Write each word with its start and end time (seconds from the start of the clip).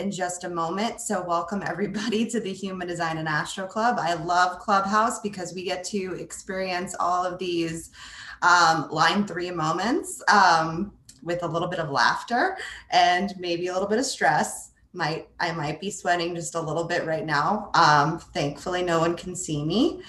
In 0.00 0.10
just 0.10 0.44
a 0.44 0.48
moment. 0.48 1.00
So, 1.00 1.22
welcome 1.22 1.62
everybody 1.64 2.24
to 2.30 2.40
the 2.40 2.52
Human 2.52 2.88
Design 2.88 3.18
and 3.18 3.28
Astro 3.28 3.66
Club. 3.66 3.98
I 4.00 4.14
love 4.14 4.58
Clubhouse 4.58 5.20
because 5.20 5.54
we 5.54 5.62
get 5.62 5.84
to 5.84 6.14
experience 6.18 6.96
all 6.98 7.24
of 7.24 7.38
these 7.38 7.90
um, 8.40 8.88
line 8.90 9.26
three 9.26 9.50
moments 9.50 10.22
um, 10.28 10.92
with 11.22 11.42
a 11.42 11.46
little 11.46 11.68
bit 11.68 11.78
of 11.80 11.90
laughter 11.90 12.56
and 12.90 13.34
maybe 13.38 13.66
a 13.66 13.72
little 13.74 13.88
bit 13.88 13.98
of 13.98 14.06
stress. 14.06 14.70
Might 14.94 15.28
I 15.38 15.52
might 15.52 15.80
be 15.80 15.90
sweating 15.90 16.34
just 16.34 16.54
a 16.54 16.60
little 16.60 16.84
bit 16.84 17.06
right 17.06 17.26
now. 17.26 17.70
Um, 17.74 18.18
thankfully, 18.18 18.82
no 18.82 19.00
one 19.00 19.16
can 19.16 19.36
see 19.36 19.64
me. 19.64 20.02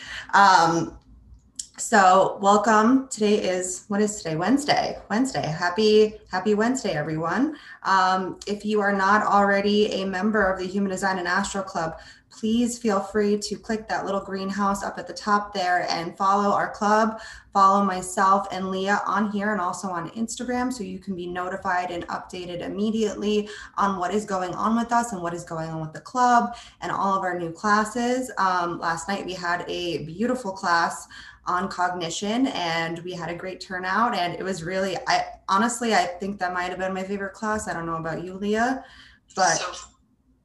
So 1.81 2.37
welcome. 2.41 3.07
Today 3.07 3.41
is 3.41 3.85
what 3.87 4.01
is 4.01 4.17
today? 4.17 4.35
Wednesday. 4.35 4.99
Wednesday. 5.09 5.41
Happy 5.41 6.13
Happy 6.29 6.53
Wednesday, 6.53 6.91
everyone. 6.91 7.57
Um, 7.81 8.39
if 8.45 8.63
you 8.63 8.79
are 8.81 8.93
not 8.93 9.25
already 9.25 9.87
a 9.87 10.05
member 10.05 10.45
of 10.45 10.59
the 10.59 10.67
Human 10.67 10.91
Design 10.91 11.17
and 11.17 11.27
Astro 11.27 11.63
Club, 11.63 11.97
please 12.29 12.77
feel 12.77 12.99
free 12.99 13.37
to 13.37 13.55
click 13.55 13.87
that 13.89 14.05
little 14.05 14.21
greenhouse 14.21 14.83
up 14.83 14.97
at 14.97 15.05
the 15.05 15.13
top 15.13 15.53
there 15.53 15.85
and 15.89 16.17
follow 16.17 16.51
our 16.51 16.69
club. 16.69 17.19
Follow 17.53 17.83
myself 17.83 18.47
and 18.53 18.71
Leah 18.71 19.01
on 19.05 19.29
here 19.29 19.51
and 19.51 19.59
also 19.59 19.89
on 19.89 20.09
Instagram 20.11 20.71
so 20.71 20.83
you 20.83 20.97
can 20.97 21.15
be 21.15 21.27
notified 21.27 21.91
and 21.91 22.07
updated 22.07 22.61
immediately 22.61 23.49
on 23.77 23.99
what 23.99 24.13
is 24.13 24.23
going 24.23 24.53
on 24.53 24.77
with 24.77 24.93
us 24.93 25.11
and 25.11 25.21
what 25.21 25.33
is 25.33 25.43
going 25.43 25.69
on 25.69 25.81
with 25.81 25.91
the 25.91 25.99
club 25.99 26.55
and 26.79 26.91
all 26.91 27.17
of 27.17 27.23
our 27.23 27.37
new 27.37 27.51
classes. 27.51 28.31
Um, 28.37 28.79
last 28.79 29.09
night 29.09 29.25
we 29.25 29.33
had 29.33 29.65
a 29.67 30.05
beautiful 30.05 30.53
class 30.53 31.07
on 31.45 31.67
cognition 31.67 32.47
and 32.47 32.99
we 32.99 33.13
had 33.13 33.29
a 33.29 33.35
great 33.35 33.59
turnout 33.59 34.13
and 34.15 34.33
it 34.35 34.43
was 34.43 34.63
really 34.63 34.95
i 35.07 35.23
honestly 35.49 35.95
i 35.95 36.05
think 36.05 36.37
that 36.39 36.53
might 36.53 36.69
have 36.69 36.77
been 36.77 36.93
my 36.93 37.03
favorite 37.03 37.33
class. 37.33 37.67
I 37.67 37.73
don't 37.73 37.85
know 37.87 37.95
about 37.95 38.23
you 38.23 38.35
leah 38.35 38.85
but 39.35 39.55
so- 39.55 39.87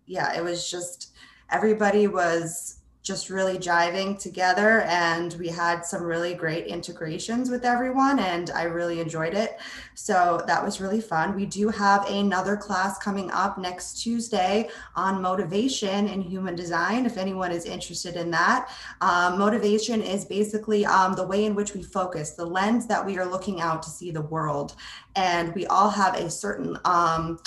yeah 0.06 0.34
it 0.36 0.42
was 0.42 0.70
just 0.70 1.12
everybody 1.50 2.06
was 2.06 2.78
just 3.06 3.30
really 3.30 3.56
jiving 3.56 4.18
together 4.18 4.80
and 4.80 5.34
we 5.34 5.46
had 5.46 5.82
some 5.82 6.02
really 6.02 6.34
great 6.34 6.66
integrations 6.66 7.48
with 7.48 7.64
everyone 7.64 8.18
and 8.18 8.50
I 8.50 8.64
really 8.64 8.98
enjoyed 8.98 9.32
it. 9.32 9.60
So 9.94 10.42
that 10.48 10.64
was 10.64 10.80
really 10.80 11.00
fun. 11.00 11.36
We 11.36 11.46
do 11.46 11.68
have 11.68 12.04
another 12.10 12.56
class 12.56 12.98
coming 12.98 13.30
up 13.30 13.58
next 13.58 14.02
Tuesday 14.02 14.70
on 14.96 15.22
motivation 15.22 16.08
in 16.08 16.20
human 16.20 16.56
design 16.56 17.06
if 17.06 17.16
anyone 17.16 17.52
is 17.52 17.64
interested 17.64 18.16
in 18.16 18.28
that. 18.32 18.72
Um, 19.00 19.38
motivation 19.38 20.02
is 20.02 20.24
basically 20.24 20.84
um, 20.84 21.14
the 21.14 21.24
way 21.24 21.44
in 21.44 21.54
which 21.54 21.74
we 21.74 21.84
focus, 21.84 22.32
the 22.32 22.44
lens 22.44 22.88
that 22.88 23.06
we 23.06 23.18
are 23.18 23.26
looking 23.26 23.60
out 23.60 23.84
to 23.84 23.88
see 23.88 24.10
the 24.10 24.22
world. 24.22 24.74
And 25.14 25.54
we 25.54 25.64
all 25.66 25.90
have 25.90 26.16
a 26.16 26.28
certain 26.28 26.76
um, 26.84 27.38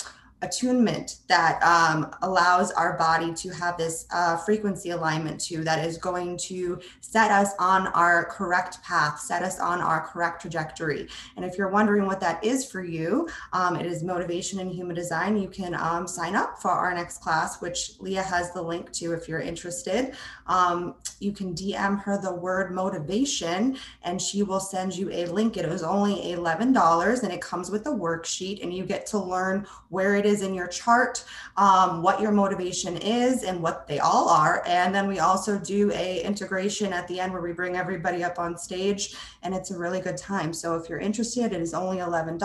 attunement 0.42 1.16
that 1.28 1.62
um, 1.62 2.10
allows 2.22 2.70
our 2.72 2.96
body 2.96 3.32
to 3.34 3.50
have 3.50 3.76
this 3.76 4.06
uh, 4.12 4.36
frequency 4.38 4.90
alignment 4.90 5.40
to 5.40 5.62
that 5.64 5.84
is 5.84 5.98
going 5.98 6.36
to 6.36 6.80
set 7.00 7.30
us 7.30 7.52
on 7.58 7.88
our 7.88 8.24
correct 8.26 8.82
path, 8.82 9.20
set 9.20 9.42
us 9.42 9.60
on 9.60 9.80
our 9.80 10.06
correct 10.06 10.40
trajectory. 10.40 11.08
And 11.36 11.44
if 11.44 11.58
you're 11.58 11.68
wondering 11.68 12.06
what 12.06 12.20
that 12.20 12.42
is 12.42 12.64
for 12.70 12.82
you, 12.82 13.28
um, 13.52 13.76
it 13.76 13.84
is 13.84 14.02
motivation 14.02 14.60
in 14.60 14.70
human 14.70 14.96
design. 14.96 15.36
You 15.36 15.48
can 15.48 15.74
um, 15.74 16.06
sign 16.06 16.34
up 16.34 16.60
for 16.60 16.70
our 16.70 16.94
next 16.94 17.18
class, 17.18 17.60
which 17.60 17.92
Leah 18.00 18.22
has 18.22 18.52
the 18.52 18.62
link 18.62 18.92
to 18.92 19.12
if 19.12 19.28
you're 19.28 19.40
interested. 19.40 20.14
Um, 20.46 20.94
you 21.20 21.32
can 21.32 21.54
DM 21.54 22.00
her 22.02 22.18
the 22.20 22.34
word 22.34 22.72
motivation 22.72 23.76
and 24.02 24.20
she 24.20 24.42
will 24.42 24.60
send 24.60 24.96
you 24.96 25.10
a 25.12 25.26
link. 25.26 25.56
It 25.56 25.68
was 25.68 25.82
only 25.82 26.14
$11 26.34 27.22
and 27.22 27.32
it 27.32 27.40
comes 27.42 27.70
with 27.70 27.86
a 27.86 27.90
worksheet 27.90 28.62
and 28.62 28.72
you 28.72 28.84
get 28.84 29.06
to 29.08 29.18
learn 29.18 29.66
where 29.88 30.16
it 30.16 30.24
is 30.24 30.29
is 30.30 30.42
in 30.42 30.54
your 30.54 30.68
chart, 30.68 31.24
um, 31.56 32.02
what 32.02 32.20
your 32.20 32.32
motivation 32.32 32.96
is 32.96 33.42
and 33.42 33.62
what 33.62 33.86
they 33.86 33.98
all 33.98 34.28
are. 34.28 34.62
And 34.66 34.94
then 34.94 35.08
we 35.08 35.18
also 35.18 35.58
do 35.58 35.90
a 35.92 36.22
integration 36.22 36.92
at 36.92 37.06
the 37.08 37.20
end 37.20 37.32
where 37.32 37.42
we 37.42 37.52
bring 37.52 37.76
everybody 37.76 38.24
up 38.24 38.38
on 38.38 38.56
stage 38.56 39.16
and 39.42 39.54
it's 39.54 39.70
a 39.70 39.78
really 39.78 40.00
good 40.00 40.16
time. 40.16 40.52
So 40.52 40.76
if 40.76 40.88
you're 40.88 40.98
interested, 40.98 41.52
it 41.52 41.60
is 41.60 41.74
only 41.74 41.98
$11. 41.98 42.38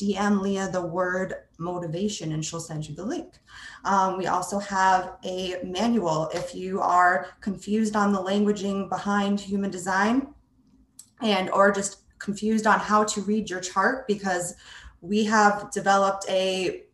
DM 0.00 0.40
Leah 0.40 0.70
the 0.70 0.80
word 0.80 1.34
motivation 1.58 2.32
and 2.32 2.44
she'll 2.44 2.60
send 2.60 2.88
you 2.88 2.94
the 2.94 3.04
link. 3.04 3.34
Um, 3.84 4.16
we 4.16 4.26
also 4.26 4.58
have 4.58 5.16
a 5.24 5.56
manual 5.62 6.30
if 6.32 6.54
you 6.54 6.80
are 6.80 7.26
confused 7.40 7.96
on 7.96 8.12
the 8.12 8.18
languaging 8.18 8.88
behind 8.88 9.40
human 9.40 9.70
design 9.70 10.28
and 11.20 11.50
or 11.50 11.70
just 11.70 11.98
confused 12.18 12.66
on 12.66 12.78
how 12.78 13.04
to 13.04 13.20
read 13.22 13.50
your 13.50 13.60
chart 13.60 14.06
because 14.06 14.54
we 15.00 15.24
have 15.24 15.70
developed 15.70 16.24
a 16.28 16.84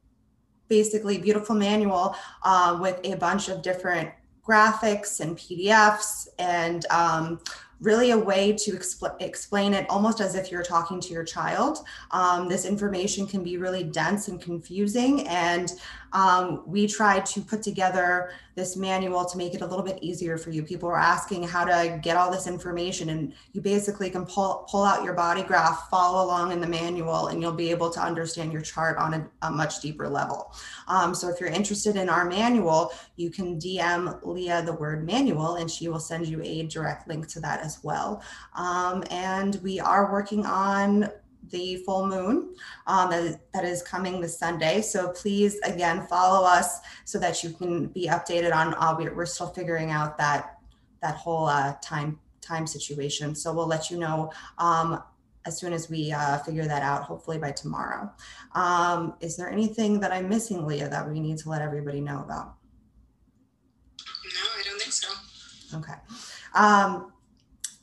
basically 0.68 1.18
beautiful 1.18 1.54
manual 1.54 2.16
uh, 2.42 2.78
with 2.80 3.00
a 3.04 3.16
bunch 3.16 3.48
of 3.48 3.62
different 3.62 4.10
graphics 4.46 5.20
and 5.20 5.36
PDFs 5.36 6.28
and 6.38 6.86
um, 6.86 7.40
really 7.80 8.12
a 8.12 8.18
way 8.18 8.52
to 8.52 8.72
expl- 8.72 9.20
explain 9.20 9.74
it 9.74 9.86
almost 9.90 10.20
as 10.20 10.34
if 10.34 10.50
you're 10.50 10.62
talking 10.62 11.00
to 11.00 11.12
your 11.12 11.24
child. 11.24 11.78
Um, 12.10 12.48
this 12.48 12.64
information 12.64 13.26
can 13.26 13.42
be 13.42 13.58
really 13.58 13.82
dense 13.82 14.28
and 14.28 14.40
confusing, 14.40 15.26
and 15.28 15.72
um, 16.12 16.62
we 16.66 16.86
tried 16.86 17.26
to 17.26 17.40
put 17.40 17.62
together 17.62 18.30
this 18.56 18.74
manual 18.74 19.24
to 19.26 19.36
make 19.36 19.54
it 19.54 19.60
a 19.60 19.66
little 19.66 19.84
bit 19.84 19.98
easier 20.00 20.38
for 20.38 20.50
you. 20.50 20.62
People 20.62 20.88
are 20.88 20.98
asking 20.98 21.42
how 21.42 21.64
to 21.64 22.00
get 22.02 22.16
all 22.16 22.30
this 22.30 22.46
information, 22.46 23.10
and 23.10 23.34
you 23.52 23.60
basically 23.60 24.08
can 24.08 24.24
pull 24.24 24.66
pull 24.68 24.82
out 24.82 25.04
your 25.04 25.12
body 25.12 25.42
graph, 25.42 25.90
follow 25.90 26.24
along 26.24 26.52
in 26.52 26.60
the 26.60 26.66
manual, 26.66 27.28
and 27.28 27.40
you'll 27.40 27.52
be 27.52 27.70
able 27.70 27.90
to 27.90 28.00
understand 28.00 28.52
your 28.52 28.62
chart 28.62 28.96
on 28.96 29.14
a, 29.14 29.28
a 29.42 29.50
much 29.50 29.80
deeper 29.80 30.08
level. 30.08 30.52
Um, 30.88 31.14
so 31.14 31.28
if 31.28 31.38
you're 31.38 31.50
interested 31.50 31.96
in 31.96 32.08
our 32.08 32.24
manual, 32.24 32.92
you 33.16 33.30
can 33.30 33.60
DM 33.60 34.18
Leah 34.24 34.62
the 34.62 34.72
word 34.72 35.04
manual, 35.04 35.56
and 35.56 35.70
she 35.70 35.88
will 35.88 36.00
send 36.00 36.26
you 36.26 36.40
a 36.42 36.62
direct 36.62 37.06
link 37.06 37.28
to 37.28 37.40
that 37.40 37.60
as 37.60 37.84
well. 37.84 38.22
Um, 38.54 39.04
and 39.10 39.60
we 39.62 39.78
are 39.80 40.10
working 40.10 40.46
on 40.46 41.10
the 41.50 41.76
full 41.84 42.06
moon 42.06 42.54
um, 42.86 43.10
that, 43.52 43.64
is 43.64 43.82
coming 43.82 44.20
this 44.20 44.38
Sunday. 44.38 44.80
So 44.80 45.08
please, 45.10 45.58
again, 45.60 46.06
follow 46.06 46.46
us 46.46 46.80
so 47.04 47.18
that 47.18 47.42
you 47.42 47.50
can 47.50 47.86
be 47.86 48.08
updated 48.08 48.54
on. 48.54 48.74
Uh, 48.74 48.94
we're, 48.98 49.14
we're 49.14 49.26
still 49.26 49.48
figuring 49.48 49.90
out 49.90 50.18
that 50.18 50.52
that 51.02 51.14
whole 51.14 51.46
uh, 51.46 51.74
time 51.82 52.18
time 52.40 52.66
situation. 52.66 53.34
So 53.34 53.52
we'll 53.52 53.66
let 53.66 53.90
you 53.90 53.98
know 53.98 54.32
um, 54.58 55.02
as 55.44 55.58
soon 55.58 55.72
as 55.72 55.88
we 55.90 56.12
uh, 56.12 56.38
figure 56.38 56.64
that 56.64 56.82
out. 56.82 57.02
Hopefully 57.02 57.38
by 57.38 57.52
tomorrow. 57.52 58.10
Um, 58.54 59.14
is 59.20 59.36
there 59.36 59.50
anything 59.50 60.00
that 60.00 60.12
I'm 60.12 60.28
missing, 60.28 60.66
Leah, 60.66 60.88
that 60.88 61.08
we 61.08 61.20
need 61.20 61.38
to 61.38 61.48
let 61.48 61.62
everybody 61.62 62.00
know 62.00 62.20
about? 62.20 62.54
No, 63.98 64.40
I 64.58 64.62
don't 64.64 64.80
think 64.80 64.92
so. 64.92 65.08
Okay. 65.78 65.94
Um, 66.54 67.12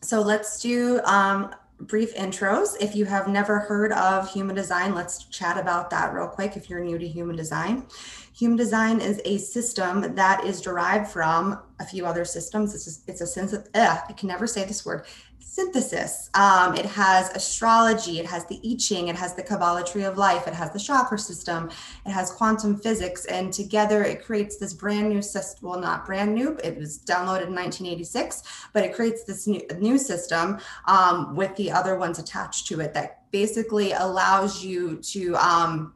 so 0.02 0.22
let's 0.22 0.62
do 0.62 1.00
um, 1.06 1.56
brief 1.84 2.16
intros. 2.16 2.76
If 2.80 2.96
you 2.96 3.06
have 3.06 3.28
never 3.28 3.60
heard 3.60 3.92
of 3.92 4.32
human 4.32 4.56
design, 4.56 4.96
let's 4.96 5.26
chat 5.26 5.58
about 5.58 5.90
that 5.90 6.14
real 6.14 6.28
quick 6.28 6.56
if 6.56 6.70
you're 6.70 6.84
new 6.84 6.98
to 6.98 7.08
human 7.08 7.36
design. 7.36 7.86
Human 8.34 8.58
design 8.58 9.00
is 9.00 9.22
a 9.26 9.38
system 9.38 10.16
that 10.16 10.44
is 10.44 10.62
derived 10.62 11.08
from 11.08 11.59
a 11.80 11.85
few 11.85 12.06
other 12.06 12.26
systems. 12.26 12.74
It's, 12.74 12.85
just, 12.85 13.08
it's 13.08 13.22
a 13.22 13.28
sense 13.28 13.53
of, 13.53 13.68
ugh, 13.76 14.00
I 14.09 14.14
can 14.14 14.28
never 14.28 14.47
say 14.47 14.66
this 14.66 14.85
word 14.85 15.06
synthesis. 15.45 16.29
Um, 16.34 16.75
it 16.75 16.85
has 16.85 17.29
astrology, 17.31 18.19
it 18.19 18.25
has 18.25 18.45
the 18.45 18.59
I 18.66 18.75
Ching, 18.75 19.09
it 19.09 19.16
has 19.16 19.35
the 19.35 19.43
Kabbalah 19.43 19.84
tree 19.84 20.03
of 20.03 20.17
life, 20.17 20.47
it 20.47 20.53
has 20.53 20.72
the 20.72 20.79
chakra 20.79 21.19
system, 21.19 21.69
it 22.05 22.11
has 22.11 22.31
quantum 22.31 22.78
physics, 22.78 23.25
and 23.25 23.53
together 23.53 24.03
it 24.03 24.23
creates 24.23 24.57
this 24.57 24.73
brand 24.73 25.09
new 25.09 25.22
system. 25.22 25.69
Well, 25.69 25.79
not 25.79 26.05
brand 26.05 26.34
new, 26.34 26.57
it 26.63 26.78
was 26.78 26.99
downloaded 26.99 27.47
in 27.47 27.55
1986, 27.55 28.43
but 28.73 28.84
it 28.84 28.93
creates 28.93 29.23
this 29.23 29.45
new, 29.47 29.61
new 29.79 29.97
system 29.97 30.59
um, 30.87 31.35
with 31.35 31.55
the 31.55 31.72
other 31.72 31.97
ones 31.97 32.19
attached 32.19 32.67
to 32.67 32.79
it 32.79 32.93
that 32.93 33.29
basically 33.31 33.91
allows 33.91 34.63
you 34.63 34.97
to 34.97 35.35
um, 35.35 35.93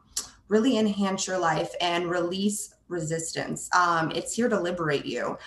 really 0.50 0.78
enhance 0.78 1.28
your 1.28 1.38
life 1.38 1.74
and 1.82 2.10
release 2.10 2.76
resistance. 2.88 3.70
Um, 3.76 4.12
it's 4.12 4.34
here 4.34 4.50
to 4.50 4.60
liberate 4.60 5.06
you. 5.06 5.38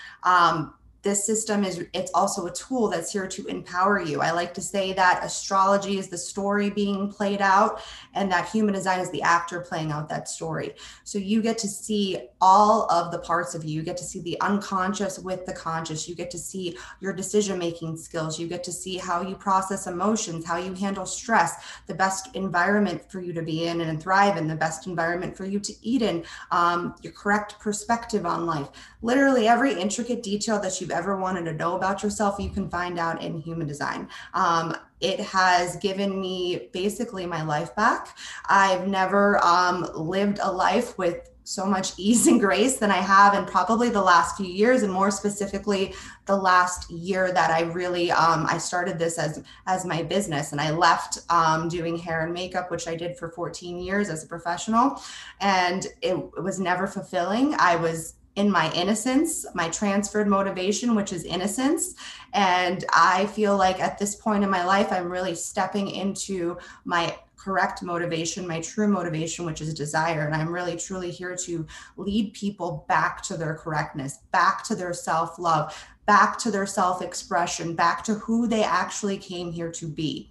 This 1.03 1.25
system 1.25 1.65
is 1.65 1.85
it's 1.93 2.11
also 2.15 2.47
a 2.47 2.53
tool 2.53 2.89
that's 2.89 3.13
here 3.13 3.27
to 3.27 3.47
empower 3.47 4.01
you. 4.01 4.21
I 4.21 4.33
like 4.33 4.53
to 4.55 4.61
say 4.61 4.93
that 4.93 5.25
astrology 5.25 5.99
is 5.99 6.09
the 6.09 6.19
story 6.19 6.71
being 6.71 7.11
played 7.11 7.41
out 7.41 7.83
and 8.15 8.31
that 8.31 8.49
human 8.49 8.75
design 8.75 9.01
is 9.01 9.11
the 9.11 9.23
actor 9.23 9.61
playing 9.61 9.93
out 9.93 10.09
that 10.09 10.29
story. 10.29 10.75
So 11.05 11.19
you 11.19 11.43
get 11.43 11.59
to 11.59 11.69
see 11.69 12.29
all 12.41 12.91
of 12.91 13.13
the 13.13 13.19
parts 13.19 13.55
of 13.55 13.65
you. 13.65 13.77
You 13.77 13.83
get 13.83 13.97
to 13.99 14.05
see 14.05 14.21
the 14.21 14.41
unconscious 14.41 15.19
with 15.19 15.47
the 15.47 15.53
conscious. 15.53 16.09
You 16.09 16.15
get 16.15 16.31
to 16.33 16.39
see 16.39 16.77
your 17.01 17.13
decision 17.13 17.59
making 17.59 17.97
skills. 17.97 18.39
You 18.39 18.47
get 18.47 18.65
to 18.65 18.73
see 18.73 18.99
how 18.99 19.23
you 19.23 19.35
process 19.35 19.87
emotions 19.87 20.45
how 20.45 20.57
you 20.57 20.75
handle 20.75 21.07
stress 21.07 21.81
the 21.87 21.95
best 21.95 22.35
environment 22.35 23.11
for 23.11 23.21
you 23.21 23.33
to 23.33 23.43
be 23.43 23.67
in 23.67 23.81
and 23.81 24.03
thrive 24.03 24.37
in 24.37 24.47
the 24.47 24.55
best 24.55 24.87
environment 24.87 25.37
for 25.37 25.45
you 25.45 25.61
to 25.61 25.73
eat 25.83 26.03
in 26.03 26.25
um, 26.51 26.95
your 27.03 27.13
correct 27.13 27.59
perspective 27.59 28.27
on 28.27 28.47
life. 28.47 28.69
Literally 29.03 29.49
every 29.49 29.73
intricate 29.73 30.23
detail 30.23 30.59
that 30.61 30.81
you've 30.81 30.90
ever 30.91 31.17
wanted 31.17 31.45
to 31.47 31.53
know 31.53 31.77
about 31.77 32.03
yourself, 32.03 32.39
you 32.39 32.51
can 32.51 32.69
find 32.69 32.99
out 32.99 33.23
in 33.23 33.41
human 33.41 33.67
design. 33.67 34.09
Um, 34.35 34.77
it 35.01 35.21
has 35.21 35.77
given 35.77 36.21
me 36.21 36.69
basically 36.73 37.27
my 37.27 37.43
life 37.43 37.75
back. 37.75 38.17
I've 38.47 38.87
never 38.87 39.43
um, 39.45 39.89
lived 39.95 40.39
a 40.43 40.53
life 40.53 40.99
with 40.99 41.31
so 41.45 41.67
much 41.67 41.93
ease 41.99 42.27
and 42.27 42.41
grace 42.41 42.79
than 42.79 42.91
I 42.91 42.99
have 42.99 43.35
in 43.35 43.45
probably 43.45 43.89
the 43.89 44.03
last 44.03 44.37
few 44.37 44.47
years, 44.47 44.83
and 44.83 44.93
more 44.93 45.11
specifically, 45.11 45.95
the 46.27 46.37
last 46.37 46.91
year 46.91 47.33
that 47.33 47.51
I 47.51 47.63
really 47.63 48.11
um, 48.13 48.47
I 48.47 48.59
started 48.59 48.99
this 48.99 49.19
as 49.19 49.43
as 49.67 49.85
my 49.85 50.03
business, 50.03 50.53
and 50.53 50.61
I 50.61 50.71
left 50.71 51.19
um, 51.29 51.69
doing 51.69 51.97
hair 51.97 52.25
and 52.25 52.33
makeup, 52.33 52.71
which 52.71 52.87
I 52.87 52.95
did 52.95 53.17
for 53.17 53.31
14 53.31 53.81
years 53.81 54.09
as 54.09 54.23
a 54.25 54.27
professional, 54.27 55.03
and 55.41 55.87
it, 56.03 56.15
it 56.15 56.43
was 56.43 56.61
never 56.61 56.87
fulfilling. 56.87 57.55
I 57.59 57.77
was 57.77 58.15
in 58.37 58.51
my 58.51 58.73
innocence, 58.73 59.45
my 59.55 59.69
transferred 59.69 60.29
motivation, 60.29 60.95
which 60.95 61.13
is 61.13 61.25
innocence. 61.25 61.95
And 62.33 62.85
I 62.93 63.27
feel 63.27 63.57
like 63.57 63.81
at 63.81 63.99
this 63.99 64.15
point 64.15 64.45
in 64.45 64.51
my 64.51 64.65
life, 64.65 64.93
I'm 64.93 65.11
really 65.11 65.35
stepping 65.35 65.91
into 65.91 66.57
my 66.85 67.17
correct 67.37 67.83
motivation, 67.83 68.47
my 68.47 68.61
true 68.61 68.87
motivation, 68.87 69.45
which 69.45 69.61
is 69.61 69.73
desire. 69.75 70.27
And 70.27 70.35
I'm 70.35 70.53
really 70.53 70.77
truly 70.77 71.11
here 71.11 71.35
to 71.45 71.67
lead 71.97 72.35
people 72.35 72.85
back 72.89 73.23
to 73.25 73.37
their 73.37 73.55
correctness, 73.55 74.19
back 74.31 74.63
to 74.65 74.75
their 74.75 74.93
self 74.93 75.39
love, 75.39 75.75
back 76.07 76.39
to 76.39 76.51
their 76.51 76.67
self 76.67 77.03
expression, 77.03 77.75
back 77.75 78.05
to 78.05 78.15
who 78.15 78.47
they 78.47 78.63
actually 78.63 79.17
came 79.17 79.51
here 79.51 79.73
to 79.73 79.87
be. 79.87 80.31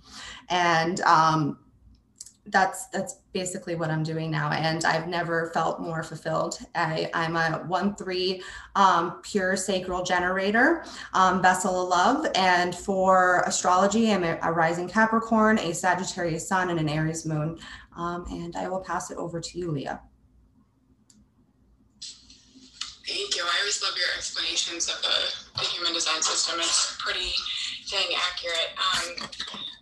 And, 0.50 1.02
um, 1.02 1.57
that's 2.51 2.88
that's 2.88 3.16
basically 3.34 3.75
what 3.75 3.90
I'm 3.90 4.04
doing 4.04 4.31
now, 4.31 4.51
and 4.51 4.84
I've 4.86 5.07
never 5.07 5.51
felt 5.54 5.80
more 5.80 6.04
fulfilled. 6.04 6.60
I, 6.75 7.10
I'm 7.13 7.36
a 7.36 7.63
one 7.68 7.96
three 7.96 8.42
um, 8.75 9.22
pure 9.22 9.56
sacral 9.56 10.04
generator, 10.04 10.84
um, 11.13 11.42
vessel 11.42 11.84
of 11.84 11.90
love, 11.90 12.28
and 12.36 12.74
for 12.75 13.44
astrology, 13.46 14.12
I'm 14.12 14.24
a, 14.24 14.40
a, 14.42 14.51
rising 14.51 14.88
Capricorn, 14.88 15.60
a 15.60 15.74
Sagittarius 15.74 16.48
Sun, 16.48 16.69
and 16.69 16.80
an 16.80 16.90
Aries 16.90 17.25
Moon. 17.25 17.60
Um, 17.96 18.25
and 18.30 18.56
I 18.56 18.68
will 18.69 18.81
pass 18.81 19.12
it 19.12 19.18
over 19.18 19.40
to 19.40 19.60
you, 19.60 19.72
Leah. 19.72 20.02
Thank 23.07 23.36
you. 23.36 23.44
I 23.44 23.57
always 23.60 23.81
love 23.81 23.94
your 23.98 24.07
explanations 24.16 24.88
of 24.88 25.02
the, 25.02 25.60
the 25.60 25.66
human 25.66 25.94
design 25.94 26.22
system. 26.22 26.60
It's 26.60 26.95
pretty 27.00 27.31
dang 27.90 28.14
accurate. 28.16 28.72
Um, 28.78 29.30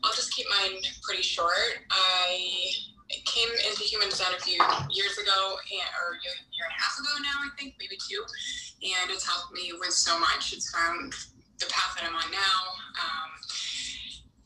I'll 0.03 0.13
just 0.13 0.33
keep 0.33 0.47
mine 0.49 0.79
pretty 1.03 1.21
short. 1.21 1.83
I 1.91 2.71
came 3.25 3.49
into 3.67 3.83
human 3.83 4.09
design 4.09 4.33
a 4.35 4.41
few 4.41 4.59
years 4.91 5.17
ago, 5.17 5.55
or 5.55 5.57
a 5.57 6.19
year 6.23 6.65
and 6.65 6.75
a 6.75 6.81
half 6.81 6.97
ago 6.99 7.11
now, 7.21 7.43
I 7.43 7.49
think, 7.59 7.75
maybe 7.79 7.97
two, 7.97 8.23
and 8.83 9.11
it's 9.11 9.27
helped 9.27 9.53
me 9.53 9.73
with 9.79 9.93
so 9.93 10.19
much. 10.19 10.53
It's 10.53 10.71
found 10.71 11.13
the 11.59 11.65
path 11.67 11.95
that 11.95 12.07
I'm 12.07 12.15
on 12.15 12.31
now. 12.31 12.59
Um, 12.95 13.29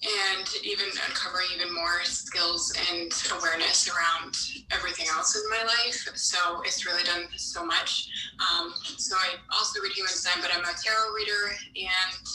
and 0.02 0.48
even 0.64 0.88
uncovering 1.08 1.46
even 1.56 1.74
more 1.76 2.02
skills 2.04 2.74
and 2.90 3.14
awareness 3.38 3.88
around 3.88 4.36
everything 4.72 5.06
else 5.14 5.36
in 5.36 5.44
my 5.50 5.64
life. 5.64 6.10
So 6.16 6.62
it's 6.66 6.88
really 6.88 7.04
done 7.04 7.28
so 7.38 7.64
much. 7.64 8.10
Um, 8.42 8.74
so 8.98 9.16
I 9.16 9.36
also 9.56 9.80
read 9.80 9.92
human 9.92 10.12
design, 10.12 10.42
but 10.42 10.50
I'm 10.56 10.64
a 10.64 10.74
tarot 10.74 11.14
reader 11.14 11.54
and 11.76 12.28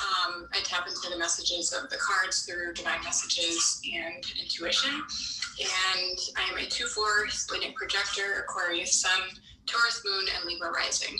um, 0.00 0.48
I 0.52 0.60
tap 0.62 0.86
into 0.86 1.10
the 1.10 1.18
messages 1.18 1.72
of 1.72 1.90
the 1.90 1.96
cards 1.96 2.42
through 2.42 2.74
divine 2.74 3.02
messages 3.02 3.80
and 3.94 4.24
intuition. 4.40 4.92
And 4.92 6.18
I 6.36 6.50
am 6.52 6.58
a 6.58 6.66
2 6.66 6.86
4 6.86 7.28
splenic 7.28 7.74
projector, 7.74 8.44
Aquarius 8.44 9.00
Sun, 9.00 9.20
Taurus 9.66 10.02
Moon, 10.04 10.24
and 10.36 10.44
Libra 10.44 10.70
Rising. 10.70 11.18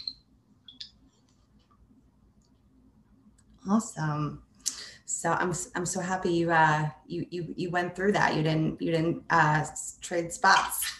Awesome. 3.69 4.43
So 5.05 5.33
I'm 5.33 5.53
I'm 5.75 5.85
so 5.85 6.01
happy 6.01 6.33
you 6.33 6.53
uh 6.53 6.89
you 7.07 7.27
you 7.31 7.53
you 7.57 7.71
went 7.71 7.97
through 7.97 8.13
that. 8.13 8.37
You 8.37 8.43
didn't 8.43 8.81
you 8.81 8.93
didn't 8.93 9.25
uh 9.31 9.67
trade 10.01 10.33
spots. 10.33 10.95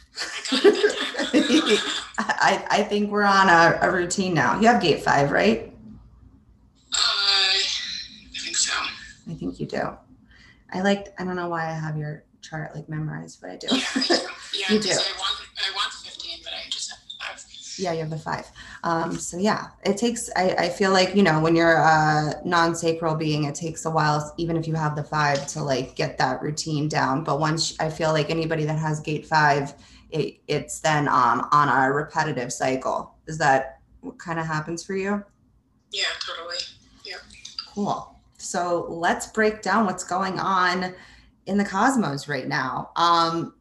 I, 2.19 2.67
I 2.71 2.83
think 2.83 3.11
we're 3.11 3.23
on 3.23 3.49
a, 3.49 3.79
a 3.83 3.91
routine 3.91 4.35
now. 4.35 4.59
You 4.61 4.67
have 4.69 4.83
gate 4.83 5.03
five, 5.03 5.31
right? 5.31 5.73
I 9.31 9.35
think 9.59 9.73
you 9.73 9.79
do. 9.79 9.97
I 10.73 10.83
like. 10.83 11.15
I 11.19 11.25
don't 11.25 11.37
know 11.37 11.49
why 11.49 11.69
I 11.69 11.73
have 11.73 11.97
your 11.97 12.25
chart 12.43 12.75
like 12.75 12.89
memorized, 12.89 13.41
but 13.41 13.51
I 13.51 13.57
do. 13.57 13.69
Yeah, 14.59 14.73
you 14.73 14.81
do. 14.81 14.89
I 14.89 14.95
want, 14.95 15.47
I 15.59 15.75
want 15.75 15.93
15, 15.93 16.39
but 16.43 16.53
I 16.55 16.71
just 16.71 16.91
have 16.91 16.99
five. 17.21 17.45
Yeah, 17.77 17.93
you 17.93 17.99
have 18.01 18.09
the 18.09 18.19
five. 18.19 18.51
Um, 18.83 19.15
so 19.19 19.37
yeah, 19.37 19.69
it 19.85 19.99
takes. 19.99 20.31
I, 20.35 20.55
I 20.59 20.69
feel 20.71 20.91
like 20.91 21.15
you 21.15 21.23
know 21.23 21.39
when 21.41 21.55
you're 21.55 21.77
a 21.77 22.41
non-sacral 22.47 23.17
being, 23.17 23.45
it 23.45 23.55
takes 23.55 23.85
a 23.85 23.91
while, 23.91 24.33
even 24.39 24.57
if 24.57 24.67
you 24.67 24.75
have 24.75 24.97
the 24.97 25.05
five, 25.05 25.47
to 25.49 25.63
like 25.63 25.97
get 25.97 26.17
that 26.19 26.41
routine 26.43 26.89
down. 26.89 27.25
But 27.25 27.41
once 27.41 27.79
I 27.79 27.91
feel 27.91 28.13
like 28.13 28.31
anybody 28.31 28.65
that 28.65 28.79
has 28.79 29.01
gate 29.01 29.27
five, 29.27 29.75
it, 30.11 30.41
it's 30.49 30.81
then 30.81 31.09
um, 31.09 31.47
on 31.53 31.69
a 31.69 31.93
repetitive 31.93 32.51
cycle. 32.53 33.15
Is 33.27 33.37
that 33.39 33.81
what 34.01 34.19
kind 34.19 34.39
of 34.39 34.47
happens 34.47 34.83
for 34.83 34.95
you? 34.95 35.23
Yeah, 35.91 36.05
totally. 36.27 36.57
Yeah. 37.05 37.17
Cool. 37.75 38.18
So 38.49 38.87
let's 38.89 39.27
break 39.27 39.61
down 39.61 39.85
what's 39.85 40.05
going 40.05 40.41
on 40.41 40.95
in 41.45 41.59
the 41.59 41.67
cosmos 41.67 42.29
right 42.29 42.49
now. 42.49 42.93
Um, 42.97 43.53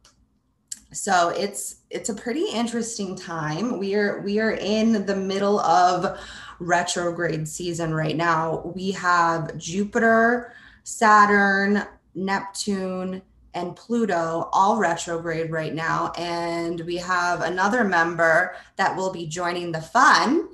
so 0.92 1.28
it's 1.28 1.80
it's 1.90 2.08
a 2.08 2.14
pretty 2.14 2.46
interesting 2.46 3.14
time. 3.14 3.78
We 3.78 3.94
are 3.96 4.22
we 4.22 4.40
are 4.40 4.52
in 4.52 5.04
the 5.04 5.14
middle 5.14 5.60
of 5.60 6.18
retrograde 6.58 7.46
season 7.46 7.92
right 7.92 8.16
now. 8.16 8.72
We 8.74 8.92
have 8.92 9.58
Jupiter, 9.58 10.54
Saturn, 10.84 11.82
Neptune, 12.14 13.20
and 13.52 13.76
Pluto 13.76 14.48
all 14.54 14.78
retrograde 14.78 15.50
right 15.50 15.74
now. 15.74 16.12
And 16.16 16.80
we 16.80 16.96
have 16.96 17.42
another 17.42 17.84
member 17.84 18.56
that 18.76 18.96
will 18.96 19.12
be 19.12 19.26
joining 19.26 19.70
the 19.70 19.82
fun, 19.82 20.48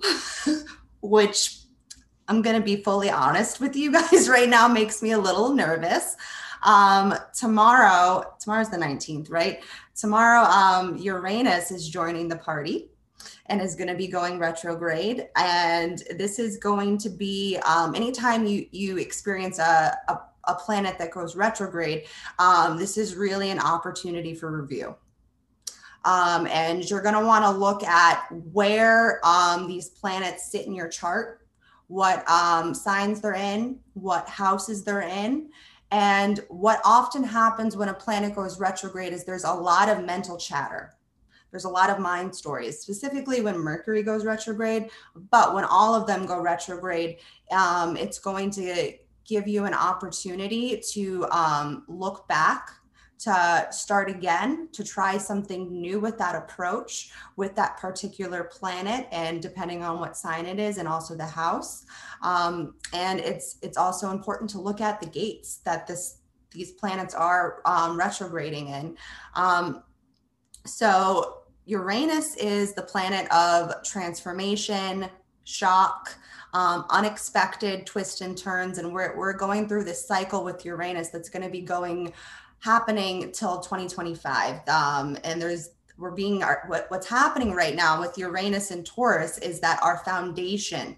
which 1.03 1.64
I'm 2.29 2.43
going 2.43 2.57
to 2.57 2.63
be 2.63 2.77
fully 2.77 3.11
honest 3.11 3.61
with 3.61 3.77
you 3.77 3.93
guys 3.93 4.29
right 4.31 4.49
now, 4.49 4.69
makes 4.69 5.03
me 5.03 5.13
a 5.13 5.19
little 5.19 5.53
nervous. 5.53 6.17
Um, 6.63 7.15
tomorrow, 7.39 8.35
tomorrow's 8.41 8.71
the 8.71 8.79
19th, 8.79 9.31
right? 9.31 9.63
Tomorrow, 9.95 10.45
um, 10.45 10.97
Uranus 10.97 11.71
is 11.71 11.89
joining 11.89 12.29
the 12.29 12.37
party 12.37 12.89
and 13.47 13.61
is 13.61 13.75
going 13.75 13.89
to 13.89 13.95
be 13.95 14.07
going 14.07 14.39
retrograde. 14.39 15.29
And 15.37 16.03
this 16.17 16.39
is 16.39 16.57
going 16.57 16.99
to 16.99 17.11
be 17.11 17.59
um, 17.67 17.95
anytime 17.95 18.47
you, 18.47 18.67
you 18.71 18.97
experience 18.97 19.59
a, 19.59 19.95
a, 20.09 20.19
a 20.45 20.55
planet 20.55 20.99
that 20.99 21.11
goes 21.11 21.37
retrograde, 21.37 22.07
um, 22.39 22.79
this 22.79 22.97
is 22.97 23.15
really 23.15 23.51
an 23.51 23.59
opportunity 23.59 24.35
for 24.35 24.51
review. 24.51 24.97
Um, 26.07 26.47
and 26.49 26.89
you're 26.89 27.03
going 27.03 27.15
to 27.15 27.25
want 27.25 27.45
to 27.45 27.51
look 27.51 27.83
at 27.83 28.27
where 28.53 29.21
um, 29.25 29.67
these 29.67 29.89
planets 29.89 30.51
sit 30.51 30.67
in 30.67 30.75
your 30.75 30.89
chart 30.89 31.44
what 31.95 32.29
um, 32.29 32.75
signs 32.75 33.21
they're 33.21 33.35
in, 33.35 33.79
what 33.93 34.29
houses 34.29 34.83
they're 34.83 35.03
in. 35.03 35.49
And 35.93 36.41
what 36.49 36.81
often 36.85 37.23
happens 37.23 37.77
when 37.77 37.89
a 37.89 37.95
planet 37.95 38.35
goes 38.35 38.59
retrograde 38.59 39.13
is 39.13 39.23
there's 39.23 39.45
a 39.45 39.53
lot 39.53 39.89
of 39.89 40.05
mental 40.05 40.37
chatter. 40.37 40.93
There's 41.53 41.67
a 41.67 41.69
lot 41.69 41.91
of 41.91 42.01
mind 42.01 42.35
stories, 42.35 42.81
specifically 42.81 43.43
when 43.43 43.57
Mercury 43.57 44.03
goes 44.03 44.25
retrograde. 44.25 44.91
But 45.31 45.55
when 45.55 45.63
all 45.63 45.95
of 45.95 46.09
them 46.09 46.27
go 46.27 46.41
retrograde, 46.41 47.19
um, 47.53 47.97
it's 47.97 48.19
going 48.19 48.51
to 48.51 48.95
give 49.25 49.47
you 49.47 49.65
an 49.65 49.75
opportunity 49.75 50.83
to 50.95 51.27
um, 51.31 51.85
look 51.87 52.27
back 52.27 52.71
to 53.21 53.67
start 53.71 54.11
again, 54.11 54.69
to 54.73 54.85
try 54.85 55.17
something 55.17 55.81
new 55.81 56.01
with 56.01 56.19
that 56.19 56.35
approach, 56.35 57.13
with 57.37 57.55
that 57.57 57.77
particular 57.79 58.45
planet, 58.45 59.07
and 59.13 59.41
depending 59.41 59.83
on 59.83 60.01
what 60.01 60.17
sign 60.17 60.47
it 60.47 60.59
is, 60.59 60.79
and 60.79 60.89
also 60.89 61.15
the 61.15 61.25
house. 61.25 61.87
Um, 62.23 62.75
and 62.93 63.21
it's 63.21 63.59
it's 63.63 63.77
also 63.77 64.11
important 64.11 64.51
to 64.51 64.61
look 64.61 64.81
at 64.81 65.01
the 65.01 65.07
gates 65.07 65.59
that 65.65 65.87
this 65.87 66.19
these 66.51 66.73
planets 66.73 67.15
are 67.15 67.61
um, 67.65 67.99
retrograding 67.99 68.69
in. 68.69 68.97
Um, 69.35 69.83
so 70.65 71.43
Uranus 71.67 72.37
is 72.37 72.75
the 72.75 72.83
planet 72.83 73.31
of 73.33 73.83
transformation, 73.83 75.09
shock, 75.45 76.17
um, 76.53 76.85
unexpected 76.91 77.87
twists 77.87 78.21
and 78.21 78.37
turns. 78.37 78.79
And 78.79 78.93
we're, 78.93 79.17
we're 79.17 79.33
going 79.33 79.69
through 79.69 79.85
this 79.85 80.07
cycle 80.07 80.45
with 80.45 80.65
Uranus 80.65 81.09
that's 81.09 81.29
going 81.29 81.43
to 81.43 81.51
be 81.51 81.61
going 81.61 82.13
happening 82.65 83.31
till 83.31 83.61
2025. 83.61 84.67
Um, 84.69 85.19
and 85.23 85.41
there's 85.41 85.71
we're 85.99 86.11
being 86.11 86.43
our, 86.43 86.65
what, 86.67 86.87
what's 86.89 87.07
happening 87.07 87.53
right 87.53 87.77
now 87.77 88.01
with 88.01 88.19
Uranus 88.19 88.73
and 88.73 88.85
Taurus 88.85 89.39
is 89.39 89.61
that 89.61 89.79
our 89.83 89.99
foundation 89.99 90.97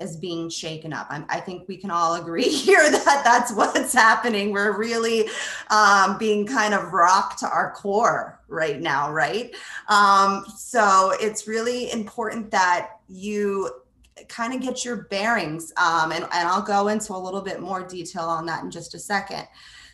is 0.00 0.16
being 0.16 0.48
shaken 0.48 0.92
up. 0.92 1.06
I'm, 1.10 1.26
i 1.28 1.38
think 1.38 1.68
we 1.68 1.76
can 1.76 1.90
all 1.90 2.14
agree 2.14 2.48
here 2.48 2.90
that 2.90 3.22
that's 3.24 3.52
what's 3.52 3.92
happening. 3.92 4.52
We're 4.52 4.78
really 4.78 5.28
um, 5.70 6.16
being 6.18 6.46
kind 6.46 6.72
of 6.72 6.92
rocked 6.92 7.40
to 7.40 7.46
our 7.46 7.72
core 7.72 8.40
right 8.48 8.80
now, 8.80 9.12
right? 9.12 9.54
Um, 9.88 10.46
so 10.56 11.12
it's 11.20 11.46
really 11.46 11.90
important 11.92 12.50
that 12.52 13.00
you 13.08 13.70
kind 14.28 14.54
of 14.54 14.60
get 14.60 14.84
your 14.84 15.04
bearings. 15.10 15.72
Um, 15.76 16.12
and, 16.12 16.24
and 16.24 16.48
I'll 16.48 16.62
go 16.62 16.88
into 16.88 17.12
a 17.12 17.18
little 17.18 17.42
bit 17.42 17.60
more 17.60 17.86
detail 17.86 18.24
on 18.24 18.46
that 18.46 18.62
in 18.62 18.70
just 18.70 18.94
a 18.94 18.98
second. 18.98 19.46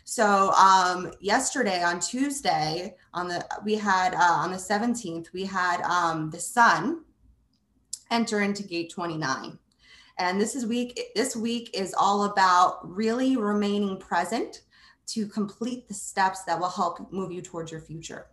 So 0.09 0.49
um, 0.53 1.11
yesterday 1.19 1.83
on 1.83 1.99
Tuesday, 1.99 2.95
on 3.13 3.27
the 3.27 3.45
we 3.63 3.75
had 3.75 4.15
uh, 4.15 4.37
on 4.41 4.49
the 4.49 4.57
17th, 4.57 5.31
we 5.33 5.45
had 5.45 5.81
um, 5.83 6.31
the 6.31 6.39
sun 6.39 7.03
enter 8.09 8.41
into 8.41 8.63
gate 8.63 8.91
29. 8.91 9.59
And 10.17 10.41
this 10.41 10.55
is 10.55 10.65
week, 10.65 10.99
this 11.13 11.35
week 11.35 11.69
is 11.75 11.93
all 11.93 12.23
about 12.23 12.79
really 12.89 13.37
remaining 13.37 13.99
present 13.99 14.63
to 15.09 15.27
complete 15.27 15.87
the 15.87 15.93
steps 15.93 16.43
that 16.45 16.59
will 16.59 16.69
help 16.69 17.13
move 17.13 17.31
you 17.31 17.43
towards 17.43 17.71
your 17.71 17.79
future, 17.79 18.25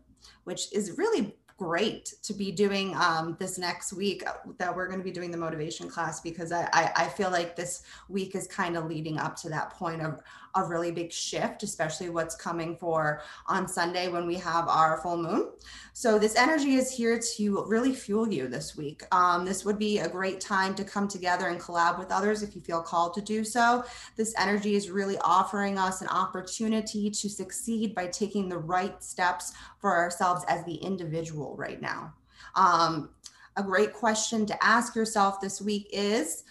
which 0.44 0.72
is 0.72 0.96
really 0.96 1.36
great 1.58 2.14
to 2.22 2.34
be 2.34 2.52
doing 2.52 2.94
um, 2.96 3.36
this 3.38 3.58
next 3.58 3.92
week 3.92 4.22
uh, 4.26 4.34
that 4.58 4.74
we're 4.74 4.86
going 4.86 4.98
to 4.98 5.04
be 5.04 5.10
doing 5.10 5.30
the 5.30 5.36
motivation 5.36 5.88
class 5.88 6.20
because 6.20 6.52
I, 6.52 6.68
I, 6.72 6.92
I 6.96 7.08
feel 7.08 7.30
like 7.30 7.56
this 7.56 7.82
week 8.08 8.34
is 8.34 8.46
kind 8.46 8.76
of 8.76 8.86
leading 8.86 9.18
up 9.18 9.36
to 9.36 9.48
that 9.48 9.70
point 9.70 10.02
of 10.02 10.20
a 10.56 10.64
really 10.64 10.90
big 10.90 11.12
shift, 11.12 11.62
especially 11.62 12.08
what's 12.08 12.34
coming 12.34 12.76
for 12.76 13.20
on 13.46 13.68
Sunday 13.68 14.08
when 14.08 14.26
we 14.26 14.36
have 14.36 14.68
our 14.68 14.98
full 15.02 15.18
moon. 15.18 15.50
So 15.92 16.18
this 16.18 16.34
energy 16.34 16.74
is 16.74 16.90
here 16.90 17.20
to 17.36 17.64
really 17.66 17.94
fuel 17.94 18.32
you 18.32 18.48
this 18.48 18.76
week. 18.76 19.02
Um, 19.12 19.44
this 19.44 19.64
would 19.64 19.78
be 19.78 19.98
a 19.98 20.08
great 20.08 20.40
time 20.40 20.74
to 20.76 20.84
come 20.84 21.08
together 21.08 21.48
and 21.48 21.60
collab 21.60 21.98
with 21.98 22.10
others 22.10 22.42
if 22.42 22.54
you 22.54 22.62
feel 22.62 22.82
called 22.82 23.14
to 23.14 23.20
do 23.20 23.44
so. 23.44 23.84
This 24.16 24.34
energy 24.38 24.74
is 24.74 24.90
really 24.90 25.18
offering 25.18 25.78
us 25.78 26.00
an 26.00 26.08
opportunity 26.08 27.10
to 27.10 27.28
succeed 27.28 27.94
by 27.94 28.06
taking 28.06 28.48
the 28.48 28.58
right 28.58 29.02
steps 29.02 29.52
for 29.78 29.94
ourselves 29.94 30.44
as 30.48 30.64
the 30.64 30.76
individual 30.76 31.54
right 31.56 31.80
now. 31.80 32.14
Um, 32.54 33.10
a 33.56 33.62
great 33.62 33.92
question 33.92 34.46
to 34.46 34.64
ask 34.64 34.94
yourself 34.94 35.40
this 35.40 35.60
week 35.60 35.88
is 35.92 36.44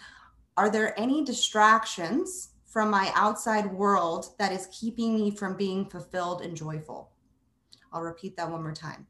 Are 0.57 0.69
there 0.69 0.99
any 0.99 1.23
distractions 1.23 2.49
from 2.75 2.89
my 2.89 3.09
outside 3.15 3.71
world 3.71 4.35
that 4.37 4.51
is 4.51 4.67
keeping 4.69 5.15
me 5.15 5.31
from 5.31 5.55
being 5.55 5.89
fulfilled 5.89 6.41
and 6.41 6.57
joyful? 6.57 7.09
I'll 7.93 8.01
repeat 8.01 8.35
that 8.35 8.51
one 8.51 8.63
more 8.63 8.73
time. 8.73 9.07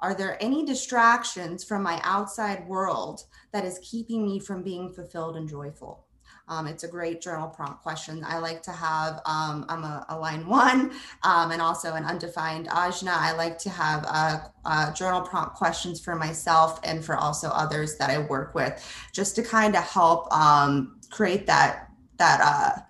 Are 0.00 0.14
there 0.14 0.36
any 0.42 0.66
distractions 0.66 1.62
from 1.62 1.84
my 1.84 2.00
outside 2.02 2.66
world 2.66 3.22
that 3.52 3.64
is 3.64 3.78
keeping 3.88 4.26
me 4.26 4.40
from 4.40 4.64
being 4.64 4.92
fulfilled 4.92 5.36
and 5.36 5.48
joyful? 5.48 6.06
Um, 6.48 6.66
it's 6.66 6.82
a 6.82 6.88
great 6.88 7.22
journal 7.22 7.46
prompt 7.46 7.82
question. 7.82 8.24
I 8.26 8.38
like 8.38 8.64
to 8.64 8.72
have, 8.72 9.22
um, 9.26 9.64
I'm 9.68 9.84
a, 9.84 10.04
a, 10.08 10.18
line 10.18 10.44
one 10.48 10.90
um, 11.22 11.52
and 11.52 11.62
also 11.62 11.94
an 11.94 12.04
undefined 12.04 12.66
ajna. 12.66 13.12
I 13.12 13.32
like 13.36 13.58
to 13.58 13.70
have 13.70 14.04
uh, 14.08 14.38
uh, 14.64 14.92
journal 14.92 15.20
prompt 15.20 15.54
questions 15.54 16.00
for 16.00 16.16
myself 16.16 16.80
and 16.82 17.04
for 17.04 17.16
also 17.16 17.48
others 17.50 17.96
that 17.98 18.10
I 18.10 18.18
work 18.18 18.56
with, 18.56 18.84
just 19.12 19.36
to 19.36 19.42
kind 19.44 19.76
of 19.76 19.84
help 19.84 20.32
um, 20.34 20.98
create 21.10 21.46
that 21.46 21.91
that 22.18 22.40
uh, 22.40 22.80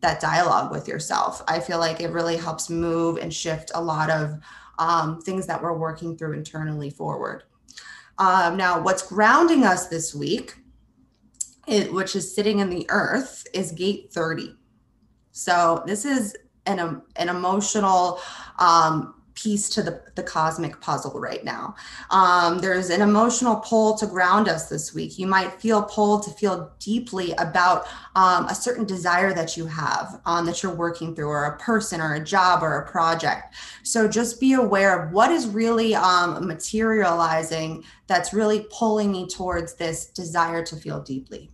that 0.00 0.20
dialogue 0.20 0.70
with 0.70 0.86
yourself. 0.86 1.42
I 1.48 1.60
feel 1.60 1.78
like 1.78 2.00
it 2.00 2.10
really 2.10 2.36
helps 2.36 2.68
move 2.70 3.16
and 3.16 3.32
shift 3.32 3.70
a 3.74 3.82
lot 3.82 4.10
of 4.10 4.38
um, 4.78 5.20
things 5.20 5.46
that 5.46 5.62
we're 5.62 5.76
working 5.76 6.16
through 6.16 6.34
internally 6.34 6.90
forward. 6.90 7.44
Um, 8.18 8.56
now, 8.56 8.80
what's 8.80 9.02
grounding 9.02 9.64
us 9.64 9.88
this 9.88 10.14
week, 10.14 10.54
it, 11.66 11.92
which 11.92 12.14
is 12.14 12.34
sitting 12.34 12.60
in 12.60 12.70
the 12.70 12.86
earth, 12.90 13.46
is 13.52 13.72
gate 13.72 14.12
30. 14.12 14.54
So 15.32 15.82
this 15.86 16.04
is 16.04 16.36
an, 16.66 16.78
um, 16.78 17.02
an 17.16 17.28
emotional 17.28 18.20
um, 18.58 19.13
piece 19.34 19.68
to 19.68 19.82
the, 19.82 20.00
the 20.14 20.22
cosmic 20.22 20.80
puzzle 20.80 21.18
right 21.20 21.44
now. 21.44 21.74
Um, 22.10 22.58
there's 22.58 22.90
an 22.90 23.00
emotional 23.00 23.56
pull 23.56 23.96
to 23.98 24.06
ground 24.06 24.48
us 24.48 24.68
this 24.68 24.94
week. 24.94 25.18
You 25.18 25.26
might 25.26 25.60
feel 25.60 25.82
pulled 25.82 26.22
to 26.24 26.30
feel 26.30 26.72
deeply 26.78 27.32
about 27.32 27.86
um, 28.14 28.46
a 28.46 28.54
certain 28.54 28.84
desire 28.84 29.34
that 29.34 29.56
you 29.56 29.66
have 29.66 30.20
um, 30.24 30.46
that 30.46 30.62
you're 30.62 30.74
working 30.74 31.14
through, 31.14 31.28
or 31.28 31.44
a 31.44 31.58
person, 31.58 32.00
or 32.00 32.14
a 32.14 32.24
job, 32.24 32.62
or 32.62 32.78
a 32.78 32.90
project. 32.90 33.54
So 33.82 34.06
just 34.06 34.40
be 34.40 34.52
aware 34.54 35.02
of 35.02 35.12
what 35.12 35.30
is 35.30 35.48
really 35.48 35.94
um, 35.94 36.46
materializing 36.46 37.84
that's 38.06 38.32
really 38.32 38.66
pulling 38.70 39.10
me 39.10 39.26
towards 39.26 39.74
this 39.74 40.06
desire 40.06 40.64
to 40.64 40.76
feel 40.76 41.00
deeply. 41.00 41.50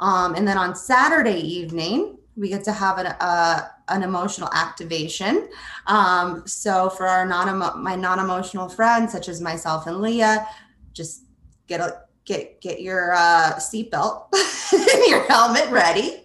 Um, 0.00 0.34
and 0.34 0.46
then 0.46 0.58
on 0.58 0.74
Saturday 0.74 1.40
evening, 1.40 2.18
we 2.36 2.48
get 2.48 2.64
to 2.64 2.72
have 2.72 2.98
an, 2.98 3.06
uh, 3.20 3.68
an 3.88 4.02
emotional 4.02 4.48
activation. 4.52 5.48
Um, 5.86 6.46
so 6.46 6.90
for 6.90 7.06
our 7.06 7.26
non 7.26 7.82
my 7.82 7.96
non 7.96 8.18
emotional 8.18 8.68
friends, 8.68 9.12
such 9.12 9.28
as 9.28 9.40
myself 9.40 9.86
and 9.86 9.98
Leah, 10.00 10.46
just 10.92 11.24
get 11.66 11.80
a 11.80 12.02
get 12.24 12.60
get 12.60 12.80
your 12.80 13.14
uh, 13.14 13.54
seatbelt 13.54 14.26
and 14.72 15.06
your 15.06 15.24
helmet 15.24 15.70
ready. 15.70 16.22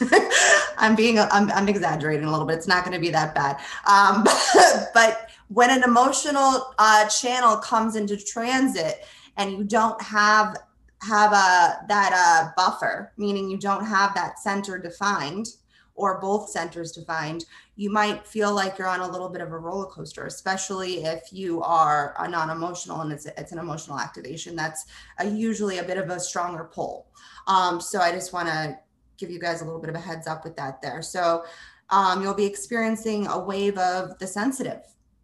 I'm 0.78 0.94
being 0.94 1.18
I'm, 1.18 1.50
I'm 1.52 1.68
exaggerating 1.68 2.26
a 2.26 2.30
little 2.30 2.46
bit. 2.46 2.56
It's 2.56 2.68
not 2.68 2.84
going 2.84 2.94
to 2.94 3.00
be 3.00 3.10
that 3.10 3.34
bad. 3.34 3.58
Um, 3.86 4.24
but, 4.94 5.30
when 5.48 5.68
an 5.68 5.82
emotional 5.84 6.72
uh, 6.78 7.06
channel 7.08 7.58
comes 7.58 7.94
into 7.94 8.16
transit 8.16 9.04
and 9.36 9.52
you 9.52 9.64
don't 9.64 10.00
have 10.00 10.56
have 11.02 11.30
a 11.32 11.84
that 11.88 12.12
uh, 12.14 12.52
buffer, 12.56 13.12
meaning 13.18 13.50
you 13.50 13.58
don't 13.58 13.84
have 13.84 14.14
that 14.14 14.38
center 14.38 14.78
defined 14.78 15.46
or 15.94 16.20
both 16.20 16.48
centers 16.48 16.92
defined, 16.92 17.44
you 17.76 17.90
might 17.90 18.26
feel 18.26 18.54
like 18.54 18.78
you're 18.78 18.88
on 18.88 19.00
a 19.00 19.10
little 19.10 19.28
bit 19.28 19.40
of 19.40 19.52
a 19.52 19.58
roller 19.58 19.86
coaster, 19.86 20.26
especially 20.26 21.04
if 21.04 21.32
you 21.32 21.62
are 21.62 22.14
a 22.18 22.28
non-emotional 22.28 23.00
and 23.00 23.12
it's, 23.12 23.26
it's 23.26 23.52
an 23.52 23.58
emotional 23.58 23.98
activation. 23.98 24.56
That's 24.56 24.86
a, 25.18 25.28
usually 25.28 25.78
a 25.78 25.82
bit 25.82 25.98
of 25.98 26.10
a 26.10 26.18
stronger 26.18 26.64
pull. 26.64 27.08
Um, 27.46 27.80
so 27.80 28.00
I 28.00 28.12
just 28.12 28.32
want 28.32 28.48
to 28.48 28.78
give 29.18 29.30
you 29.30 29.38
guys 29.38 29.60
a 29.60 29.64
little 29.64 29.80
bit 29.80 29.90
of 29.90 29.96
a 29.96 30.00
heads 30.00 30.26
up 30.26 30.44
with 30.44 30.56
that 30.56 30.80
there. 30.82 31.02
So 31.02 31.44
um, 31.90 32.22
you'll 32.22 32.34
be 32.34 32.46
experiencing 32.46 33.26
a 33.26 33.38
wave 33.38 33.76
of 33.78 34.18
the 34.18 34.26
sensitive 34.26 34.82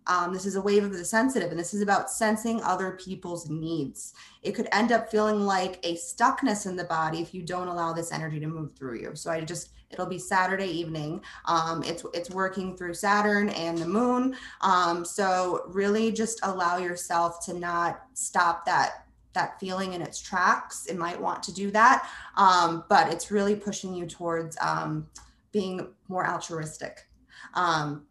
um, 0.08 0.32
this 0.32 0.46
is 0.46 0.56
a 0.56 0.60
wave 0.60 0.84
of 0.84 0.92
the 0.92 1.04
sensitive, 1.04 1.50
and 1.50 1.60
this 1.60 1.74
is 1.74 1.82
about 1.82 2.10
sensing 2.10 2.62
other 2.62 2.92
people's 2.92 3.48
needs. 3.50 4.14
It 4.42 4.52
could 4.52 4.68
end 4.72 4.90
up 4.90 5.10
feeling 5.10 5.40
like 5.40 5.78
a 5.82 5.94
stuckness 5.94 6.66
in 6.66 6.76
the 6.76 6.84
body 6.84 7.20
if 7.20 7.34
you 7.34 7.42
don't 7.42 7.68
allow 7.68 7.92
this 7.92 8.10
energy 8.10 8.40
to 8.40 8.46
move 8.46 8.74
through 8.74 9.00
you. 9.00 9.14
So 9.14 9.30
I 9.30 9.42
just 9.42 9.70
it'll 9.90 10.06
be 10.06 10.18
Saturday 10.18 10.66
evening. 10.66 11.20
Um, 11.44 11.82
it's 11.84 12.04
it's 12.14 12.30
working 12.30 12.76
through 12.76 12.94
Saturn 12.94 13.50
and 13.50 13.76
the 13.76 13.86
Moon. 13.86 14.34
Um, 14.62 15.04
so 15.04 15.64
really, 15.68 16.10
just 16.10 16.40
allow 16.42 16.78
yourself 16.78 17.44
to 17.46 17.54
not 17.54 18.02
stop 18.14 18.64
that 18.64 19.04
that 19.34 19.60
feeling 19.60 19.92
in 19.92 20.00
its 20.00 20.20
tracks. 20.20 20.86
It 20.86 20.96
might 20.96 21.20
want 21.20 21.42
to 21.44 21.52
do 21.52 21.70
that, 21.72 22.08
um, 22.36 22.84
but 22.88 23.12
it's 23.12 23.30
really 23.30 23.54
pushing 23.54 23.94
you 23.94 24.06
towards 24.06 24.56
um, 24.60 25.06
being 25.52 25.88
more 26.08 26.26
altruistic. 26.26 27.06
Um, 27.54 28.06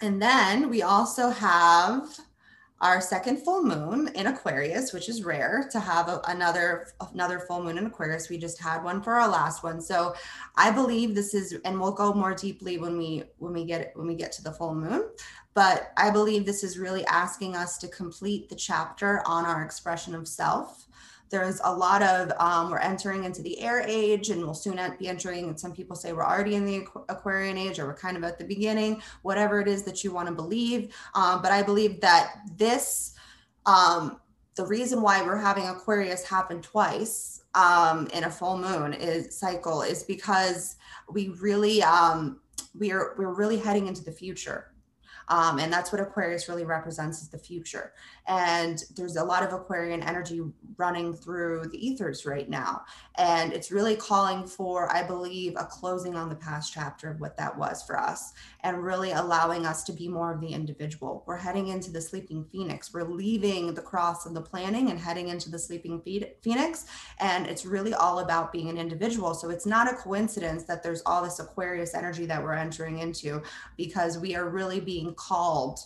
and 0.00 0.20
then 0.20 0.70
we 0.70 0.82
also 0.82 1.30
have 1.30 2.18
our 2.80 3.00
second 3.00 3.38
full 3.38 3.64
moon 3.64 4.08
in 4.14 4.28
Aquarius, 4.28 4.92
which 4.92 5.08
is 5.08 5.24
rare 5.24 5.68
to 5.72 5.80
have 5.80 6.08
a, 6.08 6.20
another 6.28 6.88
another 7.12 7.40
full 7.40 7.62
moon 7.62 7.76
in 7.76 7.86
Aquarius. 7.86 8.28
We 8.28 8.38
just 8.38 8.60
had 8.60 8.84
one 8.84 9.02
for 9.02 9.14
our 9.14 9.28
last 9.28 9.64
one, 9.64 9.80
so 9.80 10.14
I 10.56 10.70
believe 10.70 11.14
this 11.14 11.34
is, 11.34 11.56
and 11.64 11.80
we'll 11.80 11.92
go 11.92 12.14
more 12.14 12.34
deeply 12.34 12.78
when 12.78 12.96
we 12.96 13.24
when 13.38 13.52
we 13.52 13.64
get 13.64 13.92
when 13.96 14.06
we 14.06 14.14
get 14.14 14.30
to 14.32 14.42
the 14.42 14.52
full 14.52 14.74
moon. 14.74 15.08
But 15.58 15.90
I 15.96 16.10
believe 16.10 16.46
this 16.46 16.62
is 16.62 16.78
really 16.78 17.04
asking 17.06 17.56
us 17.56 17.78
to 17.78 17.88
complete 17.88 18.48
the 18.48 18.54
chapter 18.54 19.24
on 19.26 19.44
our 19.44 19.64
expression 19.64 20.14
of 20.14 20.28
self 20.28 20.86
there's 21.30 21.60
a 21.64 21.74
lot 21.74 22.00
of, 22.00 22.32
um, 22.38 22.70
we're 22.70 22.78
entering 22.78 23.24
into 23.24 23.42
the 23.42 23.60
air 23.60 23.80
age 23.80 24.30
and 24.30 24.40
we'll 24.40 24.54
soon 24.54 24.80
be 24.98 25.08
entering, 25.08 25.48
and 25.48 25.58
some 25.60 25.72
people 25.74 25.94
say 25.94 26.12
we're 26.14 26.24
already 26.24 26.54
in 26.54 26.64
the 26.64 26.86
Aquarian 27.10 27.58
age 27.58 27.78
or 27.78 27.86
we're 27.86 27.94
kind 27.94 28.16
of 28.16 28.22
at 28.24 28.38
the 28.38 28.44
beginning, 28.44 29.02
whatever 29.20 29.60
it 29.60 29.68
is 29.68 29.82
that 29.82 30.02
you 30.02 30.10
want 30.10 30.26
to 30.28 30.34
believe. 30.34 30.94
Um, 31.14 31.42
but 31.42 31.52
I 31.52 31.62
believe 31.62 32.00
that 32.00 32.36
this, 32.56 33.14
um, 33.66 34.20
the 34.54 34.64
reason 34.64 35.02
why 35.02 35.20
we're 35.22 35.36
having 35.36 35.66
Aquarius 35.68 36.24
happen 36.24 36.62
twice 36.62 37.42
um, 37.54 38.06
in 38.14 38.24
a 38.24 38.30
full 38.30 38.56
moon 38.56 38.94
is 38.94 39.36
cycle 39.36 39.82
is 39.82 40.04
because 40.04 40.76
we 41.12 41.28
really 41.40 41.82
um, 41.82 42.40
we're 42.74 43.14
we're 43.18 43.34
really 43.34 43.58
heading 43.58 43.86
into 43.86 44.02
the 44.02 44.12
future 44.12 44.72
Um, 45.28 45.58
and 45.58 45.72
that's 45.72 45.92
what 45.92 46.00
Aquarius 46.00 46.48
really 46.48 46.64
represents 46.64 47.22
is 47.22 47.28
the 47.28 47.38
future. 47.38 47.92
And 48.26 48.82
there's 48.96 49.16
a 49.16 49.24
lot 49.24 49.42
of 49.42 49.52
Aquarian 49.52 50.02
energy 50.02 50.42
running 50.76 51.14
through 51.14 51.66
the 51.70 51.86
ethers 51.86 52.26
right 52.26 52.48
now. 52.48 52.82
And 53.16 53.52
it's 53.52 53.70
really 53.70 53.96
calling 53.96 54.46
for, 54.46 54.90
I 54.94 55.02
believe, 55.02 55.54
a 55.56 55.64
closing 55.64 56.14
on 56.14 56.28
the 56.28 56.34
past 56.34 56.72
chapter 56.72 57.10
of 57.10 57.20
what 57.20 57.36
that 57.36 57.56
was 57.56 57.82
for 57.82 57.98
us 57.98 58.32
and 58.64 58.82
really 58.82 59.12
allowing 59.12 59.66
us 59.66 59.84
to 59.84 59.92
be 59.92 60.08
more 60.08 60.32
of 60.32 60.40
the 60.40 60.48
individual. 60.48 61.24
We're 61.26 61.36
heading 61.36 61.68
into 61.68 61.90
the 61.90 62.00
sleeping 62.00 62.44
phoenix. 62.50 62.92
We're 62.92 63.04
leaving 63.04 63.74
the 63.74 63.82
cross 63.82 64.26
and 64.26 64.36
the 64.36 64.40
planning 64.40 64.90
and 64.90 64.98
heading 64.98 65.28
into 65.28 65.50
the 65.50 65.58
sleeping 65.58 66.00
phoenix. 66.42 66.86
And 67.18 67.46
it's 67.46 67.64
really 67.64 67.94
all 67.94 68.20
about 68.20 68.52
being 68.52 68.68
an 68.68 68.78
individual. 68.78 69.34
So 69.34 69.50
it's 69.50 69.66
not 69.66 69.90
a 69.90 69.96
coincidence 69.96 70.64
that 70.64 70.82
there's 70.82 71.02
all 71.06 71.22
this 71.22 71.38
Aquarius 71.38 71.94
energy 71.94 72.26
that 72.26 72.42
we're 72.42 72.54
entering 72.54 72.98
into 72.98 73.42
because 73.76 74.18
we 74.18 74.34
are 74.34 74.48
really 74.48 74.80
being 74.80 75.14
called 75.18 75.80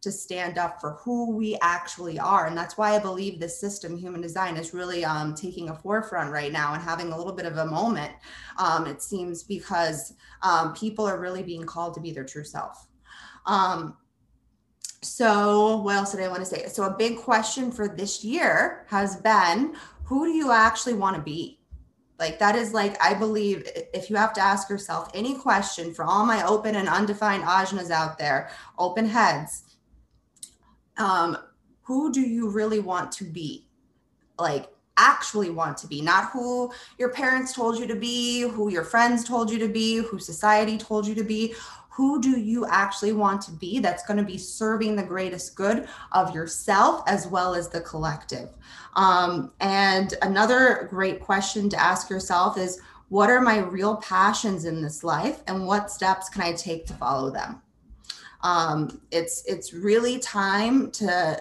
to 0.00 0.12
stand 0.12 0.58
up 0.58 0.80
for 0.80 0.92
who 1.00 1.32
we 1.32 1.58
actually 1.60 2.18
are. 2.18 2.46
And 2.46 2.56
that's 2.56 2.78
why 2.78 2.94
I 2.94 2.98
believe 3.00 3.40
this 3.40 3.60
system, 3.60 3.96
human 3.96 4.20
design, 4.20 4.56
is 4.56 4.72
really 4.72 5.04
um, 5.04 5.34
taking 5.34 5.70
a 5.70 5.74
forefront 5.74 6.30
right 6.30 6.52
now 6.52 6.74
and 6.74 6.82
having 6.82 7.10
a 7.10 7.18
little 7.18 7.32
bit 7.32 7.46
of 7.46 7.56
a 7.56 7.66
moment, 7.66 8.12
um, 8.58 8.86
it 8.86 9.02
seems, 9.02 9.42
because 9.42 10.14
um, 10.42 10.72
people 10.74 11.04
are 11.04 11.18
really 11.18 11.42
being 11.42 11.64
called 11.64 11.94
to 11.94 12.00
be 12.00 12.12
their 12.12 12.24
true 12.24 12.44
self. 12.44 12.86
Um, 13.46 13.96
so, 15.02 15.78
what 15.78 15.96
else 15.96 16.12
did 16.12 16.20
I 16.22 16.28
want 16.28 16.40
to 16.40 16.46
say? 16.46 16.68
So, 16.68 16.84
a 16.84 16.96
big 16.96 17.18
question 17.18 17.70
for 17.70 17.88
this 17.88 18.24
year 18.24 18.84
has 18.88 19.16
been 19.16 19.74
who 20.04 20.26
do 20.26 20.32
you 20.32 20.52
actually 20.52 20.94
want 20.94 21.16
to 21.16 21.22
be? 21.22 21.57
Like, 22.18 22.38
that 22.40 22.56
is 22.56 22.74
like, 22.74 23.02
I 23.02 23.14
believe 23.14 23.68
if 23.94 24.10
you 24.10 24.16
have 24.16 24.32
to 24.34 24.40
ask 24.40 24.68
yourself 24.68 25.10
any 25.14 25.34
question 25.36 25.94
for 25.94 26.04
all 26.04 26.26
my 26.26 26.44
open 26.44 26.74
and 26.74 26.88
undefined 26.88 27.44
ajnas 27.44 27.90
out 27.90 28.18
there, 28.18 28.50
open 28.76 29.06
heads, 29.06 29.76
um, 30.96 31.36
who 31.82 32.12
do 32.12 32.20
you 32.20 32.50
really 32.50 32.80
want 32.80 33.12
to 33.12 33.24
be? 33.24 33.66
Like, 34.38 34.68
actually 34.98 35.48
want 35.48 35.78
to 35.78 35.86
be, 35.86 36.02
not 36.02 36.30
who 36.32 36.72
your 36.98 37.08
parents 37.10 37.52
told 37.52 37.78
you 37.78 37.86
to 37.86 37.94
be, 37.94 38.40
who 38.40 38.68
your 38.68 38.84
friends 38.84 39.24
told 39.24 39.50
you 39.50 39.58
to 39.60 39.68
be, 39.68 39.98
who 39.98 40.18
society 40.18 40.76
told 40.76 41.06
you 41.06 41.14
to 41.14 41.22
be. 41.22 41.54
Who 41.98 42.22
do 42.22 42.40
you 42.40 42.64
actually 42.66 43.12
want 43.12 43.42
to 43.42 43.52
be 43.52 43.78
that's 43.78 44.06
going 44.06 44.16
to 44.16 44.24
be 44.24 44.38
serving 44.38 44.96
the 44.96 45.02
greatest 45.02 45.54
good 45.54 45.86
of 46.12 46.34
yourself 46.34 47.02
as 47.06 47.26
well 47.26 47.54
as 47.54 47.68
the 47.68 47.82
collective? 47.82 48.48
Um, 48.94 49.52
and 49.60 50.14
another 50.22 50.86
great 50.88 51.20
question 51.20 51.68
to 51.68 51.76
ask 51.76 52.08
yourself 52.08 52.56
is 52.56 52.80
what 53.10 53.28
are 53.28 53.42
my 53.42 53.58
real 53.58 53.96
passions 53.96 54.64
in 54.64 54.80
this 54.80 55.04
life 55.04 55.42
and 55.46 55.66
what 55.66 55.90
steps 55.90 56.30
can 56.30 56.40
I 56.40 56.54
take 56.54 56.86
to 56.86 56.94
follow 56.94 57.30
them? 57.30 57.60
um, 58.42 59.00
it's 59.10 59.44
it's 59.46 59.72
really 59.72 60.18
time 60.18 60.90
to 60.92 61.40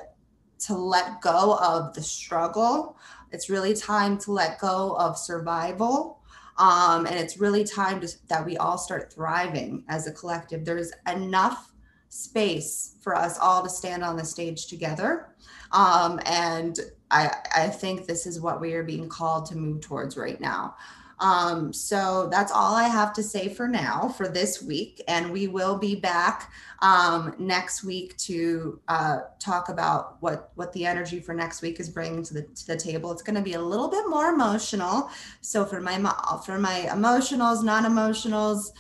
to 0.60 0.76
let 0.76 1.22
go 1.22 1.58
of 1.62 1.94
the 1.94 2.02
struggle 2.02 2.98
it's 3.32 3.50
really 3.50 3.76
time 3.76 4.18
to 4.18 4.32
let 4.32 4.60
go 4.60 4.96
of 4.98 5.18
survival 5.18 6.17
um, 6.58 7.06
and 7.06 7.16
it's 7.16 7.38
really 7.38 7.64
time 7.64 8.02
to, 8.02 8.08
that 8.30 8.46
we 8.46 8.58
all 8.58 8.78
start 8.78 9.14
thriving 9.14 9.84
as 9.90 10.08
a 10.08 10.12
collective. 10.12 10.66
There's 10.66 10.92
enough 11.08 11.72
space 12.10 12.96
for 13.02 13.16
us 13.16 13.38
all 13.40 13.64
to 13.64 13.70
stand 13.70 14.04
on 14.04 14.16
the 14.16 14.26
stage 14.26 14.68
together. 14.68 15.30
Um, 15.72 16.20
and 16.26 16.80
I, 17.12 17.32
I 17.56 17.68
think 17.68 18.06
this 18.06 18.26
is 18.26 18.42
what 18.42 18.60
we 18.60 18.74
are 18.74 18.84
being 18.84 19.10
called 19.10 19.46
to 19.48 19.58
move 19.58 19.82
towards 19.82 20.18
right 20.18 20.40
now 20.40 20.76
um, 21.20 21.74
so 21.74 22.28
that's 22.32 22.52
all 22.52 22.76
I 22.76 22.88
have 22.88 23.12
to 23.14 23.24
say 23.24 23.50
for 23.50 23.68
now 23.68 24.08
for 24.10 24.28
this 24.28 24.62
week. 24.62 25.02
And 25.08 25.32
we 25.32 25.48
will 25.48 25.78
be 25.78 25.96
back 25.96 26.52
um, 26.82 27.34
next 27.40 27.84
week 27.84 28.16
to 28.18 28.80
uh, 28.88 29.20
talk 29.40 29.70
about 29.70 30.18
what 30.22 30.52
what 30.56 30.72
the 30.74 30.86
energy 30.86 31.20
for 31.20 31.34
next 31.34 31.62
week 31.62 31.80
is 31.80 31.90
bringing 31.90 32.22
to 32.24 32.34
the 32.36 32.44
to 32.44 32.68
the 32.68 32.78
table. 32.78 33.12
It's 33.12 33.24
going 33.24 33.36
to 33.36 33.42
be 33.42 33.54
a 33.54 33.62
little 33.62 33.90
bit 33.90 34.08
more 34.08 34.30
emotional. 34.30 35.10
So 35.42 35.66
for 35.66 35.82
my 35.82 35.98
for 36.46 36.60
my 36.60 36.88
emotionals, 36.92 37.64
non-emotionals, 37.64 38.72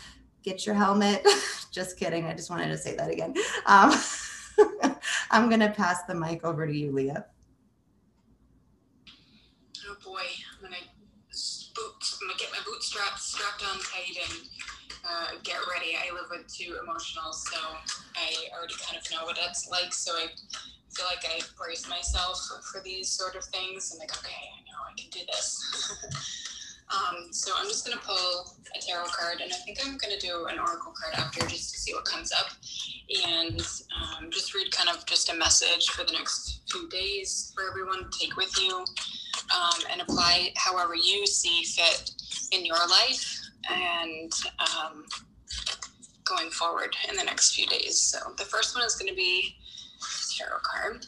get 0.43 0.65
your 0.65 0.75
helmet. 0.75 1.25
just 1.71 1.97
kidding. 1.97 2.25
I 2.25 2.33
just 2.33 2.51
wanted 2.51 2.67
to 2.67 2.77
say 2.77 2.95
that 2.95 3.09
again. 3.09 3.33
Um, 3.65 3.93
I'm 5.31 5.49
going 5.49 5.61
to 5.61 5.69
pass 5.69 6.03
the 6.03 6.13
mic 6.13 6.43
over 6.43 6.67
to 6.67 6.73
you, 6.73 6.91
Leah. 6.91 7.25
Oh 9.89 9.95
boy, 10.03 10.21
I'm 10.53 10.61
going 10.61 10.73
to 10.73 10.87
I'm 12.53 12.63
bootstraps 12.97 13.23
strapped 13.23 13.63
on 13.63 13.79
tight 13.79 14.17
and 14.29 14.49
uh, 15.05 15.27
get 15.43 15.57
ready. 15.71 15.95
I 15.95 16.13
live 16.13 16.29
with 16.31 16.47
two 16.47 16.75
emotionals, 16.83 17.35
so 17.35 17.57
I 18.15 18.49
already 18.57 18.75
kind 18.85 18.99
of 18.99 19.11
know 19.11 19.25
what 19.25 19.35
that's 19.35 19.69
like. 19.69 19.93
So 19.93 20.13
I 20.13 20.27
feel 20.89 21.05
like 21.05 21.23
I 21.25 21.41
brace 21.57 21.87
myself 21.89 22.39
for 22.71 22.81
these 22.81 23.09
sort 23.09 23.35
of 23.35 23.43
things. 23.45 23.91
I'm 23.93 23.99
like, 23.99 24.17
okay, 24.17 24.33
I 24.33 24.59
know 24.65 24.79
I 24.89 24.93
can 24.99 25.09
do 25.11 25.19
this. 25.27 25.61
um, 26.89 27.31
so 27.31 27.51
I'm 27.57 27.67
just 27.67 27.85
gonna 27.85 28.01
pull 28.03 28.57
a 28.75 28.79
tarot 28.81 29.05
card, 29.17 29.41
and 29.41 29.51
I 29.51 29.55
think 29.57 29.79
I'm 29.85 29.97
gonna 29.97 30.19
do 30.19 30.47
an 30.51 30.59
oracle 30.59 30.93
card 30.99 31.15
after 31.15 31.45
just 31.47 31.73
to 31.73 31.79
see 31.79 31.93
what 31.93 32.05
comes 32.05 32.31
up, 32.31 32.47
and 33.27 33.61
um, 33.61 34.31
just 34.31 34.53
read 34.55 34.71
kind 34.71 34.89
of 34.89 35.05
just 35.05 35.31
a 35.31 35.35
message 35.35 35.89
for 35.89 36.03
the 36.03 36.13
next 36.13 36.61
few 36.71 36.89
days 36.89 37.53
for 37.55 37.69
everyone 37.69 38.09
to 38.09 38.19
take 38.19 38.35
with 38.35 38.57
you 38.59 38.83
um, 39.55 39.79
and 39.91 40.01
apply 40.01 40.51
however 40.55 40.95
you 40.95 41.25
see 41.25 41.63
fit 41.63 42.11
in 42.51 42.65
your 42.65 42.87
life 42.89 43.39
and 43.69 44.31
um, 44.59 45.05
going 46.25 46.49
forward 46.49 46.95
in 47.09 47.15
the 47.15 47.23
next 47.23 47.55
few 47.55 47.65
days. 47.67 47.99
So 47.99 48.17
the 48.37 48.45
first 48.45 48.75
one 48.75 48.85
is 48.85 48.95
going 48.95 49.09
to 49.09 49.15
be 49.15 49.55
tarot 50.37 50.59
card. 50.63 51.05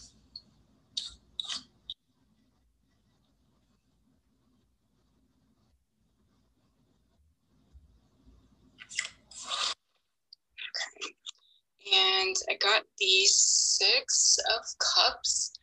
and 11.92 12.36
I 12.50 12.56
got 12.56 12.84
the 13.00 13.26
Six 13.26 14.38
of 14.56 14.66
Cups. 14.80 15.54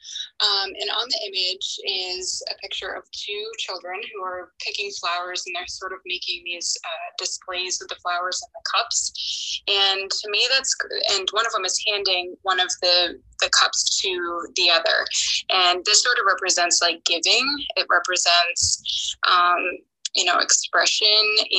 Um, 0.40 0.68
and 0.68 0.90
on 0.90 1.08
the 1.08 1.20
image 1.26 1.78
is 1.84 2.42
a 2.50 2.54
picture 2.60 2.90
of 2.90 3.04
two 3.10 3.50
children 3.58 4.00
who 4.12 4.22
are 4.22 4.52
picking 4.60 4.90
flowers 5.00 5.44
and 5.46 5.54
they're 5.56 5.66
sort 5.66 5.92
of 5.92 6.00
making 6.04 6.42
these 6.44 6.76
uh, 6.84 7.08
displays 7.18 7.80
of 7.80 7.88
the 7.88 7.96
flowers 7.96 8.40
and 8.42 8.52
the 8.52 8.64
cups. 8.76 9.62
And 9.68 10.10
to 10.10 10.30
me, 10.30 10.46
that's, 10.50 10.76
and 11.16 11.28
one 11.32 11.46
of 11.46 11.52
them 11.52 11.64
is 11.64 11.82
handing 11.86 12.36
one 12.42 12.60
of 12.60 12.68
the, 12.82 13.18
the 13.40 13.50
cups 13.58 14.00
to 14.02 14.46
the 14.56 14.70
other. 14.70 15.06
And 15.50 15.84
this 15.84 16.02
sort 16.02 16.18
of 16.18 16.26
represents 16.26 16.80
like 16.82 17.04
giving, 17.04 17.46
it 17.76 17.86
represents, 17.88 19.16
um, 19.26 19.78
you 20.16 20.24
know, 20.24 20.38
expression 20.38 21.06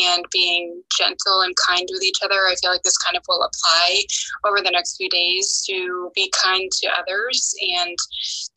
and 0.10 0.26
being 0.32 0.82
gentle 0.98 1.41
and 1.41 1.56
kind 1.56 1.88
with 1.91 2.04
each 2.04 2.20
other. 2.24 2.48
I 2.48 2.56
feel 2.62 2.72
like 2.72 2.84
this 2.84 2.98
kind 2.98 3.15
of 3.15 3.24
will 3.28 3.43
apply 3.43 4.02
over 4.46 4.62
the 4.62 4.72
next 4.72 4.98
few 4.98 5.10
days 5.10 5.63
to 5.67 6.12
be 6.15 6.32
kind 6.43 6.70
to 6.72 6.89
others 6.98 7.54
and 7.78 7.98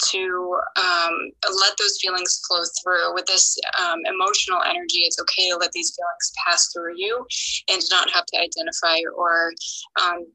to 0.08 0.56
um, 0.78 1.30
let 1.60 1.76
those 1.78 1.98
feelings 2.00 2.40
flow 2.46 2.62
through. 2.82 3.14
With 3.14 3.26
this 3.26 3.58
um, 3.80 3.98
emotional 4.06 4.62
energy, 4.62 5.00
it's 5.00 5.20
okay 5.20 5.50
to 5.50 5.56
let 5.56 5.72
these 5.72 5.94
feelings 5.94 6.32
pass 6.44 6.72
through 6.72 6.94
you 6.96 7.26
and 7.68 7.82
not 7.90 8.10
have 8.10 8.26
to 8.26 8.40
identify 8.40 8.98
or 9.14 9.52
um, 10.02 10.26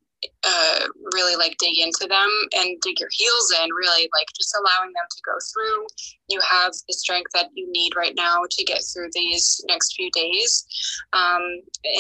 uh, 0.46 0.80
really 1.14 1.36
like 1.36 1.56
dig 1.60 1.80
into 1.80 2.08
them 2.08 2.30
and 2.56 2.80
dig 2.82 3.00
your 3.00 3.10
heels 3.12 3.54
in, 3.64 3.70
really 3.74 4.10
like 4.14 4.28
just 4.38 4.56
allowing 4.56 4.92
them 4.94 5.06
to 5.10 5.22
go 5.26 5.38
through. 5.54 5.88
You 6.30 6.40
have 6.42 6.72
the 6.88 6.94
strength 6.94 7.32
that 7.34 7.50
you 7.54 7.72
need 7.72 7.96
right 7.96 8.14
now 8.16 8.42
to 8.50 8.64
get 8.64 8.82
through 8.94 9.10
these 9.14 9.64
next 9.68 9.96
few 9.96 10.10
days. 10.12 10.66
Um, 11.14 11.42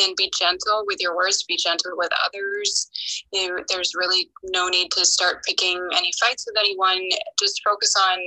and 0.01 0.15
be 0.15 0.31
gentle 0.37 0.83
with 0.87 0.97
your 0.99 1.15
words, 1.15 1.43
be 1.43 1.57
gentle 1.57 1.93
with 1.95 2.11
others. 2.25 2.89
You, 3.31 3.63
there's 3.69 3.93
really 3.95 4.29
no 4.43 4.67
need 4.67 4.91
to 4.91 5.05
start 5.05 5.43
picking 5.43 5.79
any 5.95 6.11
fights 6.19 6.45
with 6.47 6.57
anyone. 6.59 7.01
Just 7.39 7.61
focus 7.63 7.93
on 7.97 8.17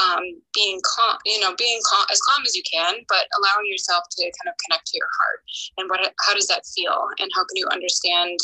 um, 0.00 0.22
being 0.54 0.80
calm, 0.84 1.18
you 1.24 1.40
know, 1.40 1.54
being 1.56 1.80
calm, 1.84 2.06
as 2.10 2.20
calm 2.20 2.42
as 2.46 2.54
you 2.54 2.62
can, 2.70 2.94
but 3.08 3.26
allowing 3.38 3.66
yourself 3.66 4.04
to 4.10 4.22
kind 4.22 4.48
of 4.48 4.54
connect 4.64 4.86
to 4.86 4.98
your 4.98 5.08
heart 5.18 5.40
and 5.78 5.90
what, 5.90 6.00
how 6.24 6.34
does 6.34 6.46
that 6.48 6.64
feel, 6.66 7.06
and 7.18 7.30
how 7.34 7.42
can 7.44 7.56
you 7.56 7.66
understand 7.70 8.38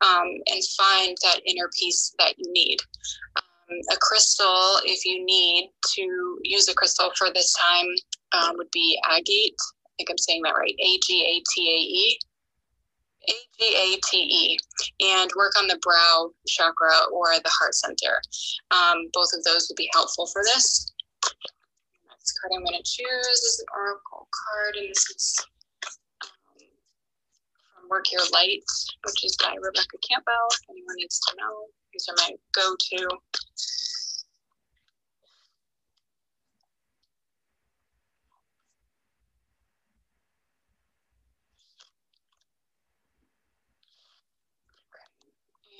um, 0.00 0.28
and 0.46 0.62
find 0.76 1.16
that 1.22 1.40
inner 1.46 1.68
peace 1.78 2.14
that 2.18 2.34
you 2.38 2.52
need. 2.52 2.78
Um, 3.36 3.78
a 3.92 3.96
crystal, 4.00 4.78
if 4.84 5.04
you 5.04 5.24
need 5.24 5.70
to 5.94 6.38
use 6.42 6.68
a 6.68 6.74
crystal 6.74 7.10
for 7.16 7.32
this 7.32 7.54
time, 7.54 7.86
um, 8.32 8.56
would 8.56 8.70
be 8.70 8.98
agate. 9.10 9.56
I 9.86 9.90
think 9.98 10.10
I'm 10.10 10.18
saying 10.18 10.42
that 10.42 10.54
right. 10.56 10.74
A 10.78 10.98
G 11.04 11.22
A 11.22 11.42
T 11.54 11.68
A 11.68 11.78
E. 11.78 12.18
A 13.28 13.32
G 13.58 13.76
A 13.76 14.00
T 14.10 14.18
E, 14.18 14.58
and 15.00 15.30
work 15.36 15.52
on 15.56 15.68
the 15.68 15.78
brow 15.80 16.30
chakra 16.48 16.92
or 17.12 17.26
the 17.34 17.52
heart 17.56 17.74
center. 17.74 18.20
Um, 18.72 19.08
both 19.12 19.28
of 19.32 19.44
those 19.44 19.68
would 19.68 19.76
be 19.76 19.88
helpful 19.92 20.26
for 20.26 20.42
this. 20.42 20.91
Next 22.22 22.38
card 22.38 22.52
I'm 22.54 22.62
going 22.62 22.78
to 22.78 22.86
choose 22.86 23.26
is 23.42 23.58
an 23.58 23.66
oracle 23.74 24.28
card, 24.30 24.76
and 24.76 24.88
this 24.88 25.10
is 25.10 25.44
um, 26.22 26.62
from 27.74 27.88
Work 27.90 28.12
Your 28.12 28.22
Light, 28.32 28.62
which 29.02 29.24
is 29.24 29.36
by 29.42 29.56
Rebecca 29.60 29.98
Campbell. 30.08 30.46
If 30.52 30.70
anyone 30.70 30.94
needs 30.98 31.18
to 31.18 31.34
know, 31.34 31.66
these 31.92 32.06
are 32.08 32.14
my 32.18 32.36
go 32.54 32.76
to. 32.78 33.08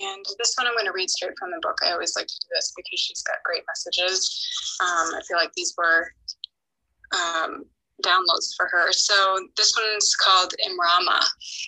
And 0.02 0.26
this 0.38 0.54
one 0.58 0.66
I'm 0.66 0.74
going 0.74 0.86
to 0.86 0.92
read 0.92 1.08
straight 1.08 1.38
from 1.38 1.52
the 1.52 1.60
book. 1.62 1.78
I 1.86 1.92
always 1.92 2.16
like 2.16 2.26
to 2.26 2.34
do 2.34 2.48
this 2.56 2.72
because 2.74 2.98
she's 2.98 3.22
got 3.22 3.36
great 3.44 3.62
messages. 3.70 4.26
Um, 4.80 5.14
I 5.14 5.20
feel 5.28 5.36
like 5.36 5.52
these 5.54 5.72
were 5.78 6.10
um, 7.12 7.64
downloads 8.02 8.54
for 8.56 8.68
her. 8.70 8.92
So 8.92 9.48
this 9.56 9.74
one's 9.76 10.14
called 10.16 10.54
Imrama, 10.66 11.22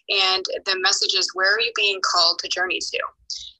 and 0.09 0.45
the 0.67 0.79
message 0.81 1.15
is 1.15 1.31
Where 1.35 1.55
are 1.55 1.61
you 1.61 1.73
being 1.77 2.01
called 2.03 2.39
to 2.41 2.49
journey 2.49 2.81
to? 2.81 2.99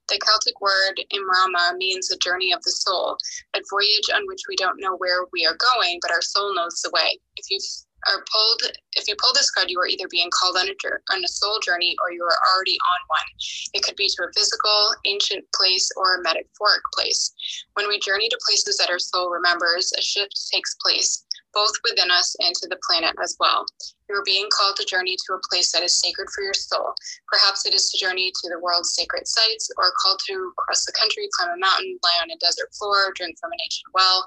The 0.07 0.19
Celtic 0.19 0.61
word 0.61 1.01
Imrama 1.13 1.77
means 1.77 2.11
a 2.11 2.17
journey 2.17 2.53
of 2.53 2.61
the 2.61 2.71
soul, 2.71 3.17
a 3.55 3.61
voyage 3.71 4.09
on 4.13 4.27
which 4.27 4.41
we 4.47 4.55
don't 4.55 4.79
know 4.79 4.95
where 4.97 5.25
we 5.33 5.45
are 5.47 5.57
going, 5.57 5.99
but 6.01 6.11
our 6.11 6.21
soul 6.21 6.53
knows 6.53 6.79
the 6.81 6.91
way. 6.93 7.19
If 7.37 7.49
you 7.49 7.57
are 8.07 8.23
pulled, 8.31 8.61
if 8.93 9.07
you 9.07 9.15
pull 9.17 9.33
this 9.33 9.49
card, 9.49 9.71
you 9.71 9.79
are 9.79 9.87
either 9.87 10.07
being 10.11 10.29
called 10.29 10.57
on 10.57 10.67
a, 10.67 10.75
on 11.11 11.23
a 11.23 11.27
soul 11.27 11.59
journey 11.65 11.95
or 12.03 12.11
you 12.11 12.23
are 12.23 12.37
already 12.53 12.77
on 12.77 12.99
one. 13.07 13.29
It 13.73 13.81
could 13.81 13.95
be 13.95 14.07
to 14.07 14.23
a 14.23 14.33
physical, 14.35 14.93
ancient 15.05 15.43
place 15.55 15.89
or 15.97 16.15
a 16.15 16.21
metaphoric 16.21 16.83
place. 16.93 17.33
When 17.73 17.87
we 17.87 17.99
journey 17.99 18.29
to 18.29 18.39
places 18.45 18.77
that 18.77 18.91
our 18.91 18.99
soul 18.99 19.31
remembers, 19.31 19.91
a 19.97 20.03
shift 20.03 20.37
takes 20.53 20.75
place 20.75 21.24
both 21.55 21.71
within 21.89 22.11
us 22.11 22.35
and 22.41 22.53
to 22.55 22.67
the 22.67 22.77
planet 22.85 23.15
as 23.23 23.35
well. 23.39 23.65
You 24.09 24.15
are 24.15 24.23
being 24.23 24.47
called 24.51 24.75
to 24.75 24.85
journey 24.85 25.15
to 25.15 25.33
a 25.33 25.41
place 25.49 25.71
that 25.71 25.81
is 25.81 25.99
sacred 25.99 26.27
for 26.35 26.43
your 26.43 26.53
soul. 26.53 26.93
Perhaps 27.31 27.65
it 27.65 27.73
is 27.73 27.89
to 27.89 27.97
journey 27.97 28.29
to 28.29 28.49
the 28.49 28.59
world's 28.59 28.93
sacred 28.93 29.25
sites, 29.25 29.71
or 29.77 29.91
called 30.03 30.19
to 30.27 30.51
cross 30.57 30.85
the 30.85 30.91
country, 30.91 31.27
climb 31.33 31.55
a 31.55 31.57
mountain, 31.57 31.97
lie 32.03 32.19
on 32.21 32.29
a 32.29 32.37
desert 32.37 32.69
floor, 32.77 33.11
drink 33.15 33.37
from 33.39 33.51
an 33.51 33.59
ancient 33.63 33.93
well, 33.93 34.25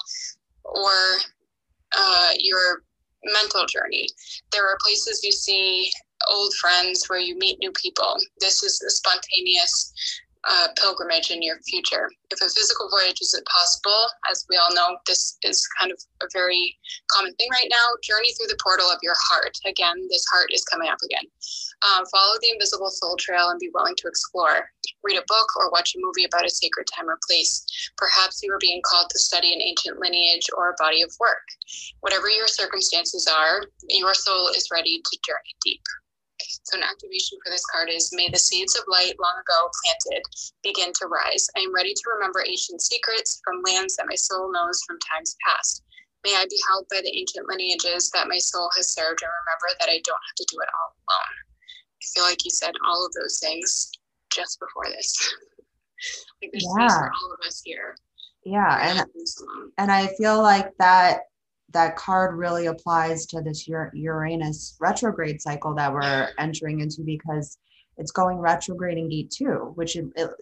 or 0.64 0.92
uh, 1.96 2.30
your 2.38 2.82
mental 3.24 3.66
journey. 3.66 4.08
There 4.52 4.66
are 4.66 4.78
places 4.82 5.22
you 5.22 5.32
see 5.32 5.90
old 6.30 6.52
friends 6.54 7.04
where 7.06 7.18
you 7.18 7.36
meet 7.38 7.58
new 7.60 7.72
people. 7.72 8.16
This 8.40 8.62
is 8.62 8.80
a 8.82 8.90
spontaneous 8.90 9.92
uh, 10.48 10.68
pilgrimage 10.76 11.30
in 11.30 11.42
your 11.42 11.56
future. 11.68 12.10
If 12.30 12.40
a 12.40 12.48
physical 12.48 12.88
voyage 12.88 13.20
isn't 13.20 13.46
possible, 13.46 14.08
as 14.30 14.46
we 14.48 14.56
all 14.56 14.72
know, 14.74 14.96
this 15.06 15.36
is 15.42 15.66
kind 15.78 15.92
of 15.92 15.98
a 16.22 16.26
very 16.32 16.76
common 17.10 17.34
thing 17.34 17.48
right 17.52 17.68
now. 17.70 17.84
Journey 18.02 18.32
through 18.32 18.48
the 18.48 18.58
portal 18.62 18.86
of 18.86 18.98
your 19.02 19.14
heart. 19.16 19.56
Again, 19.66 19.96
this 20.10 20.24
heart 20.32 20.48
is 20.52 20.64
coming 20.64 20.88
up 20.88 20.98
again. 21.04 21.24
Um, 21.84 22.04
follow 22.06 22.36
the 22.40 22.50
invisible 22.50 22.90
soul 22.90 23.16
trail 23.16 23.50
and 23.50 23.60
be 23.60 23.70
willing 23.74 23.94
to 23.98 24.08
explore. 24.08 24.70
Read 25.04 25.18
a 25.18 25.28
book 25.28 25.48
or 25.56 25.70
watch 25.70 25.94
a 25.94 26.00
movie 26.00 26.24
about 26.24 26.46
a 26.46 26.50
sacred 26.50 26.86
time 26.94 27.08
or 27.08 27.18
place. 27.28 27.64
Perhaps 27.96 28.42
you 28.42 28.52
are 28.52 28.58
being 28.60 28.82
called 28.84 29.10
to 29.10 29.18
study 29.18 29.52
an 29.52 29.60
ancient 29.60 30.00
lineage 30.00 30.48
or 30.56 30.70
a 30.70 30.78
body 30.78 31.02
of 31.02 31.12
work. 31.20 31.44
Whatever 32.00 32.28
your 32.30 32.48
circumstances 32.48 33.26
are, 33.26 33.62
your 33.88 34.14
soul 34.14 34.48
is 34.48 34.68
ready 34.72 35.00
to 35.04 35.18
journey 35.26 35.54
deep. 35.62 35.82
So, 36.40 36.76
an 36.76 36.84
activation 36.84 37.38
for 37.44 37.50
this 37.50 37.64
card 37.66 37.88
is 37.90 38.12
May 38.12 38.28
the 38.28 38.38
seeds 38.38 38.76
of 38.76 38.84
light 38.88 39.14
long 39.18 39.36
ago 39.40 39.70
planted 39.82 40.22
begin 40.62 40.92
to 41.00 41.06
rise. 41.06 41.46
I 41.56 41.60
am 41.60 41.74
ready 41.74 41.94
to 41.94 42.10
remember 42.14 42.44
ancient 42.46 42.82
secrets 42.82 43.40
from 43.44 43.62
lands 43.64 43.96
that 43.96 44.08
my 44.08 44.14
soul 44.14 44.52
knows 44.52 44.82
from 44.86 44.98
times 45.00 45.36
past. 45.46 45.82
May 46.24 46.34
I 46.34 46.46
be 46.50 46.60
held 46.68 46.86
by 46.90 47.00
the 47.02 47.14
ancient 47.16 47.48
lineages 47.48 48.10
that 48.10 48.28
my 48.28 48.38
soul 48.38 48.70
has 48.76 48.92
served 48.92 49.22
and 49.22 49.30
remember 49.30 49.76
that 49.78 49.88
I 49.88 50.02
don't 50.04 50.26
have 50.28 50.36
to 50.36 50.46
do 50.50 50.58
it 50.60 50.68
all 50.68 50.90
alone. 50.94 51.36
I 52.02 52.04
feel 52.14 52.24
like 52.24 52.44
you 52.44 52.50
said 52.50 52.74
all 52.86 53.06
of 53.06 53.12
those 53.12 53.38
things 53.38 53.92
just 54.30 54.58
before 54.60 54.90
this. 54.90 55.14
like 56.42 56.50
there's 56.52 56.66
yeah. 56.78 56.88
space 56.88 56.98
for 56.98 57.10
all 57.10 57.32
of 57.32 57.46
us 57.46 57.62
here. 57.64 57.96
Yeah, 58.44 58.78
and 58.80 59.06
and 59.78 59.92
I 59.92 60.06
feel 60.18 60.40
like 60.40 60.72
that 60.78 61.20
that 61.72 61.96
card 61.96 62.36
really 62.36 62.66
applies 62.66 63.26
to 63.26 63.42
this 63.42 63.68
Uranus 63.92 64.76
retrograde 64.80 65.40
cycle 65.42 65.74
that 65.74 65.92
we're 65.92 66.28
entering 66.38 66.80
into 66.80 67.02
because 67.02 67.58
it's 67.98 68.12
going 68.12 68.38
retrograde 68.38 68.96
in 68.96 69.08
gate 69.08 69.30
two, 69.30 69.72
which 69.74 69.96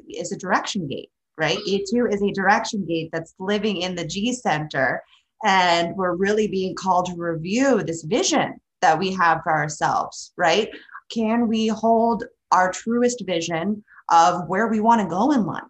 is 0.08 0.32
a 0.32 0.38
direction 0.38 0.86
gate, 0.86 1.10
right? 1.36 1.58
Gate 1.66 1.86
two 1.90 2.06
is 2.06 2.22
a 2.22 2.30
direction 2.32 2.84
gate 2.86 3.10
that's 3.12 3.34
living 3.38 3.78
in 3.78 3.94
the 3.94 4.06
G 4.06 4.32
center. 4.32 5.02
And 5.44 5.94
we're 5.96 6.16
really 6.16 6.48
being 6.48 6.74
called 6.74 7.06
to 7.06 7.14
review 7.16 7.82
this 7.82 8.02
vision 8.04 8.54
that 8.80 8.98
we 8.98 9.12
have 9.12 9.42
for 9.42 9.52
ourselves, 9.52 10.32
right? 10.36 10.68
Can 11.10 11.48
we 11.48 11.66
hold 11.68 12.24
our 12.52 12.70
truest 12.70 13.22
vision 13.26 13.84
of 14.10 14.48
where 14.48 14.68
we 14.68 14.80
want 14.80 15.00
to 15.00 15.08
go 15.08 15.32
in 15.32 15.44
life? 15.44 15.62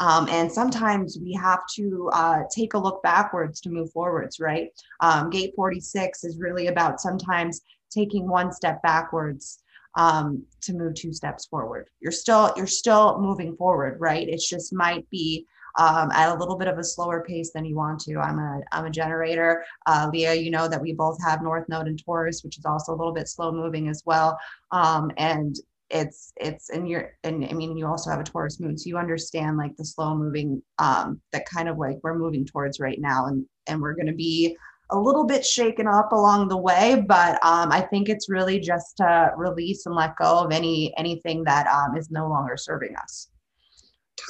Um, 0.00 0.28
and 0.30 0.50
sometimes 0.50 1.18
we 1.22 1.34
have 1.34 1.60
to 1.76 2.10
uh, 2.12 2.40
take 2.50 2.74
a 2.74 2.78
look 2.78 3.02
backwards 3.02 3.60
to 3.60 3.70
move 3.70 3.92
forwards, 3.92 4.40
right? 4.40 4.70
Um, 5.00 5.30
gate 5.30 5.52
46 5.54 6.24
is 6.24 6.38
really 6.38 6.68
about 6.68 7.00
sometimes 7.00 7.60
taking 7.90 8.26
one 8.26 8.50
step 8.52 8.82
backwards 8.82 9.62
um, 9.96 10.42
to 10.62 10.72
move 10.72 10.94
two 10.94 11.12
steps 11.12 11.46
forward. 11.46 11.88
You're 12.00 12.12
still 12.12 12.52
you're 12.56 12.66
still 12.66 13.20
moving 13.20 13.56
forward, 13.56 14.00
right? 14.00 14.28
It 14.28 14.40
just 14.40 14.72
might 14.72 15.08
be 15.10 15.46
um, 15.78 16.10
at 16.12 16.34
a 16.34 16.38
little 16.38 16.56
bit 16.56 16.68
of 16.68 16.78
a 16.78 16.84
slower 16.84 17.22
pace 17.26 17.52
than 17.52 17.64
you 17.64 17.76
want 17.76 18.00
to. 18.00 18.18
I'm 18.18 18.38
a 18.38 18.60
I'm 18.72 18.86
a 18.86 18.90
generator. 18.90 19.64
Uh, 19.86 20.08
Leah, 20.12 20.34
you 20.34 20.50
know 20.50 20.68
that 20.68 20.80
we 20.80 20.92
both 20.92 21.22
have 21.22 21.42
North 21.42 21.68
Node 21.68 21.88
and 21.88 22.02
Taurus, 22.02 22.42
which 22.42 22.58
is 22.58 22.64
also 22.64 22.94
a 22.94 22.96
little 22.96 23.12
bit 23.12 23.28
slow 23.28 23.52
moving 23.52 23.88
as 23.88 24.02
well. 24.06 24.38
Um, 24.70 25.10
and 25.16 25.56
it's 25.90 26.32
it's 26.36 26.70
and 26.70 26.88
you're 26.88 27.12
and 27.24 27.44
i 27.44 27.52
mean 27.52 27.76
you 27.76 27.86
also 27.86 28.10
have 28.10 28.20
a 28.20 28.24
taurus 28.24 28.60
moon 28.60 28.78
so 28.78 28.88
you 28.88 28.96
understand 28.96 29.56
like 29.56 29.76
the 29.76 29.84
slow 29.84 30.14
moving 30.14 30.62
um 30.78 31.20
that 31.32 31.46
kind 31.46 31.68
of 31.68 31.78
like 31.78 31.98
we're 32.02 32.18
moving 32.18 32.44
towards 32.44 32.78
right 32.80 33.00
now 33.00 33.26
and 33.26 33.44
and 33.66 33.80
we're 33.80 33.94
going 33.94 34.06
to 34.06 34.12
be 34.12 34.56
a 34.92 34.98
little 34.98 35.24
bit 35.24 35.44
shaken 35.44 35.86
up 35.86 36.12
along 36.12 36.48
the 36.48 36.56
way 36.56 37.02
but 37.08 37.44
um 37.44 37.72
i 37.72 37.80
think 37.80 38.08
it's 38.08 38.28
really 38.28 38.60
just 38.60 38.96
to 38.96 39.32
release 39.36 39.86
and 39.86 39.94
let 39.94 40.16
go 40.16 40.44
of 40.44 40.52
any 40.52 40.96
anything 40.96 41.42
that 41.44 41.66
um 41.66 41.96
is 41.96 42.10
no 42.10 42.28
longer 42.28 42.56
serving 42.56 42.94
us. 42.96 43.28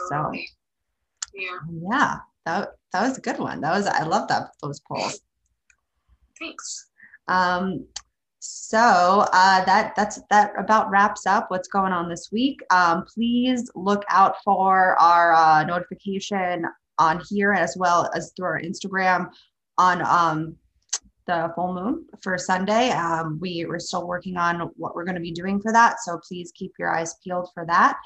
Totally. 0.08 0.46
so 0.46 1.38
yeah. 1.40 1.58
yeah 1.82 2.16
that 2.46 2.70
that 2.92 3.02
was 3.02 3.18
a 3.18 3.20
good 3.20 3.38
one. 3.38 3.60
That 3.60 3.76
was 3.76 3.86
i 3.86 4.02
love 4.02 4.28
that 4.28 4.50
those 4.62 4.80
polls. 4.80 5.20
Thanks. 6.38 6.90
Um 7.28 7.86
so 8.40 9.26
uh, 9.34 9.64
that 9.66 9.92
that's 9.94 10.18
that 10.30 10.52
about 10.58 10.90
wraps 10.90 11.26
up 11.26 11.50
what's 11.50 11.68
going 11.68 11.92
on 11.92 12.08
this 12.08 12.30
week. 12.32 12.60
Um, 12.70 13.04
please 13.04 13.70
look 13.74 14.02
out 14.08 14.36
for 14.42 14.98
our 14.98 15.34
uh, 15.34 15.62
notification 15.64 16.64
on 16.98 17.22
here 17.28 17.52
as 17.52 17.76
well 17.76 18.10
as 18.14 18.32
through 18.34 18.46
our 18.46 18.60
Instagram 18.60 19.30
on 19.76 20.00
um, 20.02 20.56
the 21.26 21.52
full 21.54 21.74
moon 21.74 22.06
for 22.22 22.38
Sunday. 22.38 22.88
Um, 22.90 23.38
we 23.42 23.66
are 23.66 23.78
still 23.78 24.08
working 24.08 24.38
on 24.38 24.70
what 24.76 24.94
we're 24.94 25.04
going 25.04 25.16
to 25.16 25.20
be 25.20 25.32
doing 25.32 25.60
for 25.60 25.70
that, 25.72 26.00
so 26.00 26.18
please 26.26 26.50
keep 26.54 26.72
your 26.78 26.96
eyes 26.96 27.16
peeled 27.22 27.50
for 27.52 27.66
that. 27.66 27.98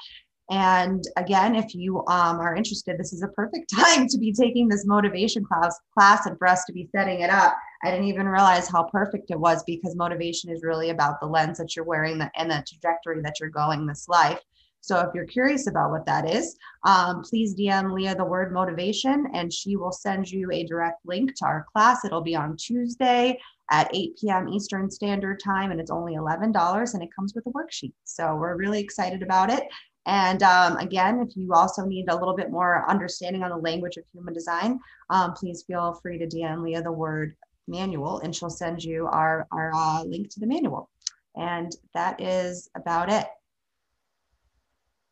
And 0.51 1.03
again, 1.17 1.55
if 1.55 1.73
you 1.73 1.99
um, 2.07 2.39
are 2.39 2.55
interested, 2.55 2.97
this 2.97 3.13
is 3.13 3.23
a 3.23 3.27
perfect 3.29 3.69
time 3.75 4.07
to 4.07 4.17
be 4.17 4.31
taking 4.31 4.67
this 4.67 4.85
motivation 4.85 5.43
class, 5.43 5.79
class 5.97 6.25
and 6.25 6.37
for 6.37 6.47
us 6.47 6.65
to 6.65 6.73
be 6.73 6.87
setting 6.95 7.21
it 7.21 7.29
up. 7.29 7.55
I 7.85 7.91
didn't 7.91 8.07
even 8.07 8.27
realize 8.27 8.67
how 8.67 8.85
perfect 8.85 9.29
it 9.29 9.39
was 9.39 9.63
because 9.63 9.95
motivation 9.95 10.49
is 10.49 10.63
really 10.63 10.89
about 10.89 11.19
the 11.19 11.27
lens 11.27 11.59
that 11.59 11.75
you're 11.75 11.85
wearing 11.85 12.19
and 12.35 12.49
the 12.49 12.65
trajectory 12.67 13.21
that 13.21 13.39
you're 13.39 13.49
going 13.49 13.85
this 13.85 14.07
life. 14.09 14.39
So 14.81 14.99
if 15.01 15.13
you're 15.13 15.25
curious 15.25 15.67
about 15.67 15.91
what 15.91 16.03
that 16.07 16.27
is, 16.27 16.57
um, 16.83 17.21
please 17.21 17.53
DM 17.55 17.93
Leah 17.93 18.15
the 18.15 18.25
word 18.25 18.51
motivation 18.51 19.27
and 19.35 19.53
she 19.53 19.75
will 19.75 19.91
send 19.91 20.31
you 20.31 20.49
a 20.51 20.65
direct 20.65 21.05
link 21.05 21.35
to 21.35 21.45
our 21.45 21.67
class. 21.71 22.03
It'll 22.03 22.21
be 22.21 22.35
on 22.35 22.57
Tuesday 22.57 23.37
at 23.69 23.93
8 23.93 24.17
p.m. 24.19 24.49
Eastern 24.49 24.89
Standard 24.89 25.39
Time 25.39 25.69
and 25.69 25.79
it's 25.79 25.91
only 25.91 26.15
$11 26.15 26.93
and 26.95 27.03
it 27.03 27.09
comes 27.15 27.35
with 27.35 27.45
a 27.45 27.51
worksheet. 27.51 27.93
So 28.03 28.35
we're 28.35 28.57
really 28.57 28.79
excited 28.79 29.21
about 29.21 29.51
it. 29.51 29.63
And 30.07 30.41
um, 30.41 30.77
again, 30.77 31.19
if 31.27 31.35
you 31.35 31.53
also 31.53 31.85
need 31.85 32.09
a 32.09 32.15
little 32.15 32.35
bit 32.35 32.51
more 32.51 32.87
understanding 32.89 33.43
on 33.43 33.49
the 33.51 33.57
language 33.57 33.97
of 33.97 34.03
human 34.11 34.33
design, 34.33 34.79
um, 35.11 35.33
please 35.33 35.63
feel 35.65 35.99
free 36.01 36.17
to 36.19 36.27
DM 36.27 36.63
Leah 36.63 36.83
the 36.83 36.91
word 36.91 37.35
manual 37.67 38.19
and 38.19 38.35
she'll 38.35 38.49
send 38.49 38.83
you 38.83 39.07
our, 39.07 39.47
our 39.51 39.71
uh, 39.73 40.03
link 40.03 40.29
to 40.29 40.39
the 40.39 40.47
manual. 40.47 40.89
And 41.35 41.71
that 41.93 42.21
is 42.21 42.69
about 42.75 43.11
it. 43.11 43.25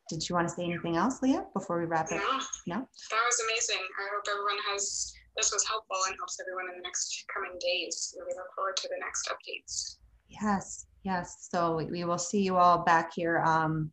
Did 0.10 0.28
you 0.28 0.36
want 0.36 0.48
to 0.48 0.54
say 0.54 0.64
anything 0.66 0.98
else, 0.98 1.22
Leah, 1.22 1.46
before 1.54 1.80
we 1.80 1.86
wrap 1.86 2.06
up? 2.12 2.20
No, 2.68 2.76
no, 2.76 2.88
that 3.10 3.24
was 3.26 3.42
amazing. 3.50 3.84
I 4.00 4.08
hope 4.14 4.24
everyone 4.30 4.58
has, 4.72 5.14
this 5.38 5.52
was 5.52 5.66
helpful 5.66 5.98
and 6.08 6.16
helps 6.18 6.40
everyone 6.40 6.66
in 6.70 6.78
the 6.78 6.84
next 6.84 7.26
coming 7.34 7.58
days. 7.60 8.14
Really 8.20 8.34
look 8.36 8.54
forward 8.56 8.78
to 8.78 8.88
the 8.90 9.00
next 9.00 9.30
updates. 9.30 9.98
Yes, 10.30 10.86
yes. 11.04 11.48
So 11.50 11.78
we, 11.78 11.86
we 11.86 12.04
will 12.04 12.18
see 12.18 12.42
you 12.42 12.58
all 12.58 12.84
back 12.84 13.14
here 13.16 13.40
um, 13.40 13.92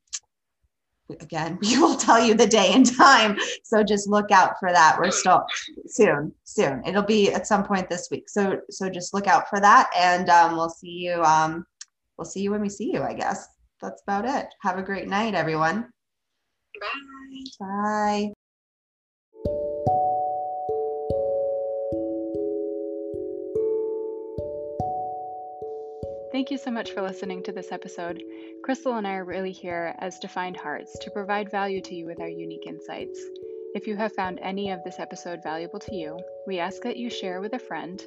again, 1.20 1.58
we 1.62 1.78
will 1.78 1.96
tell 1.96 2.24
you 2.24 2.34
the 2.34 2.46
day 2.46 2.72
and 2.72 2.96
time. 2.96 3.38
So 3.64 3.82
just 3.82 4.08
look 4.08 4.30
out 4.30 4.58
for 4.58 4.72
that. 4.72 4.96
We're 4.98 5.10
still 5.10 5.44
soon, 5.86 6.32
soon. 6.44 6.82
It'll 6.86 7.02
be 7.02 7.32
at 7.32 7.46
some 7.46 7.64
point 7.64 7.88
this 7.88 8.08
week. 8.10 8.28
So 8.28 8.60
so 8.70 8.88
just 8.88 9.14
look 9.14 9.26
out 9.26 9.48
for 9.48 9.60
that, 9.60 9.90
and 9.96 10.28
um, 10.28 10.56
we'll 10.56 10.70
see 10.70 10.88
you. 11.06 11.22
Um, 11.22 11.66
we'll 12.18 12.24
see 12.24 12.40
you 12.40 12.50
when 12.50 12.60
we 12.60 12.68
see 12.68 12.92
you, 12.92 13.02
I 13.02 13.14
guess. 13.14 13.48
that's 13.80 14.02
about 14.06 14.26
it. 14.26 14.46
Have 14.62 14.78
a 14.78 14.82
great 14.82 15.08
night, 15.08 15.34
everyone. 15.34 15.88
Bye. 16.80 17.44
Bye. 17.60 18.32
Thank 26.40 26.50
you 26.50 26.56
so 26.56 26.70
much 26.70 26.92
for 26.92 27.02
listening 27.02 27.42
to 27.42 27.52
this 27.52 27.70
episode. 27.70 28.22
Crystal 28.64 28.96
and 28.96 29.06
I 29.06 29.16
are 29.16 29.26
really 29.26 29.52
here 29.52 29.94
as 29.98 30.18
defined 30.18 30.56
hearts 30.56 30.98
to 31.00 31.10
provide 31.10 31.50
value 31.50 31.82
to 31.82 31.94
you 31.94 32.06
with 32.06 32.18
our 32.18 32.30
unique 32.30 32.66
insights. 32.66 33.20
If 33.74 33.86
you 33.86 33.94
have 33.96 34.14
found 34.14 34.38
any 34.40 34.70
of 34.70 34.82
this 34.82 34.98
episode 34.98 35.42
valuable 35.42 35.78
to 35.80 35.94
you, 35.94 36.18
we 36.46 36.58
ask 36.58 36.80
that 36.80 36.96
you 36.96 37.10
share 37.10 37.42
with 37.42 37.52
a 37.52 37.58
friend, 37.58 38.02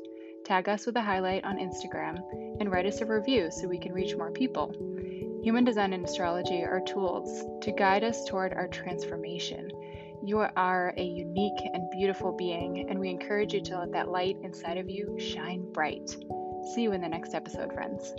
tag 0.46 0.68
us 0.68 0.88
with 0.88 0.96
a 0.96 1.02
highlight 1.04 1.46
on 1.46 1.60
Instagram, 1.60 2.24
and 2.60 2.72
write 2.72 2.88
us 2.88 3.02
a 3.02 3.06
review 3.06 3.52
so 3.52 3.68
we 3.68 3.78
can 3.78 3.94
reach 3.94 4.16
more 4.16 4.32
people. 4.32 4.74
Human 5.44 5.64
design 5.64 5.94
and 5.94 6.04
astrology 6.04 6.64
are 6.64 6.82
tools 6.82 7.46
to 7.62 7.72
guide 7.72 8.04
us 8.04 8.26
toward 8.26 8.52
our 8.54 8.68
transformation. 8.68 9.70
You 10.26 10.40
are 10.40 10.96
a 10.98 11.04
unique 11.04 11.70
and 11.72 11.88
beautiful 11.92 12.32
being, 12.32 12.90
and 12.90 12.98
we 12.98 13.12
encourage 13.12 13.54
you 13.54 13.62
to 13.62 13.78
let 13.78 13.92
that 13.92 14.10
light 14.10 14.38
inside 14.42 14.80
of 14.80 14.90
you 14.90 15.20
shine 15.20 15.72
bright. 15.72 16.16
See 16.66 16.82
you 16.82 16.94
in 16.94 17.02
the 17.02 17.10
next 17.10 17.36
episode, 17.36 17.74
friends. 17.74 18.16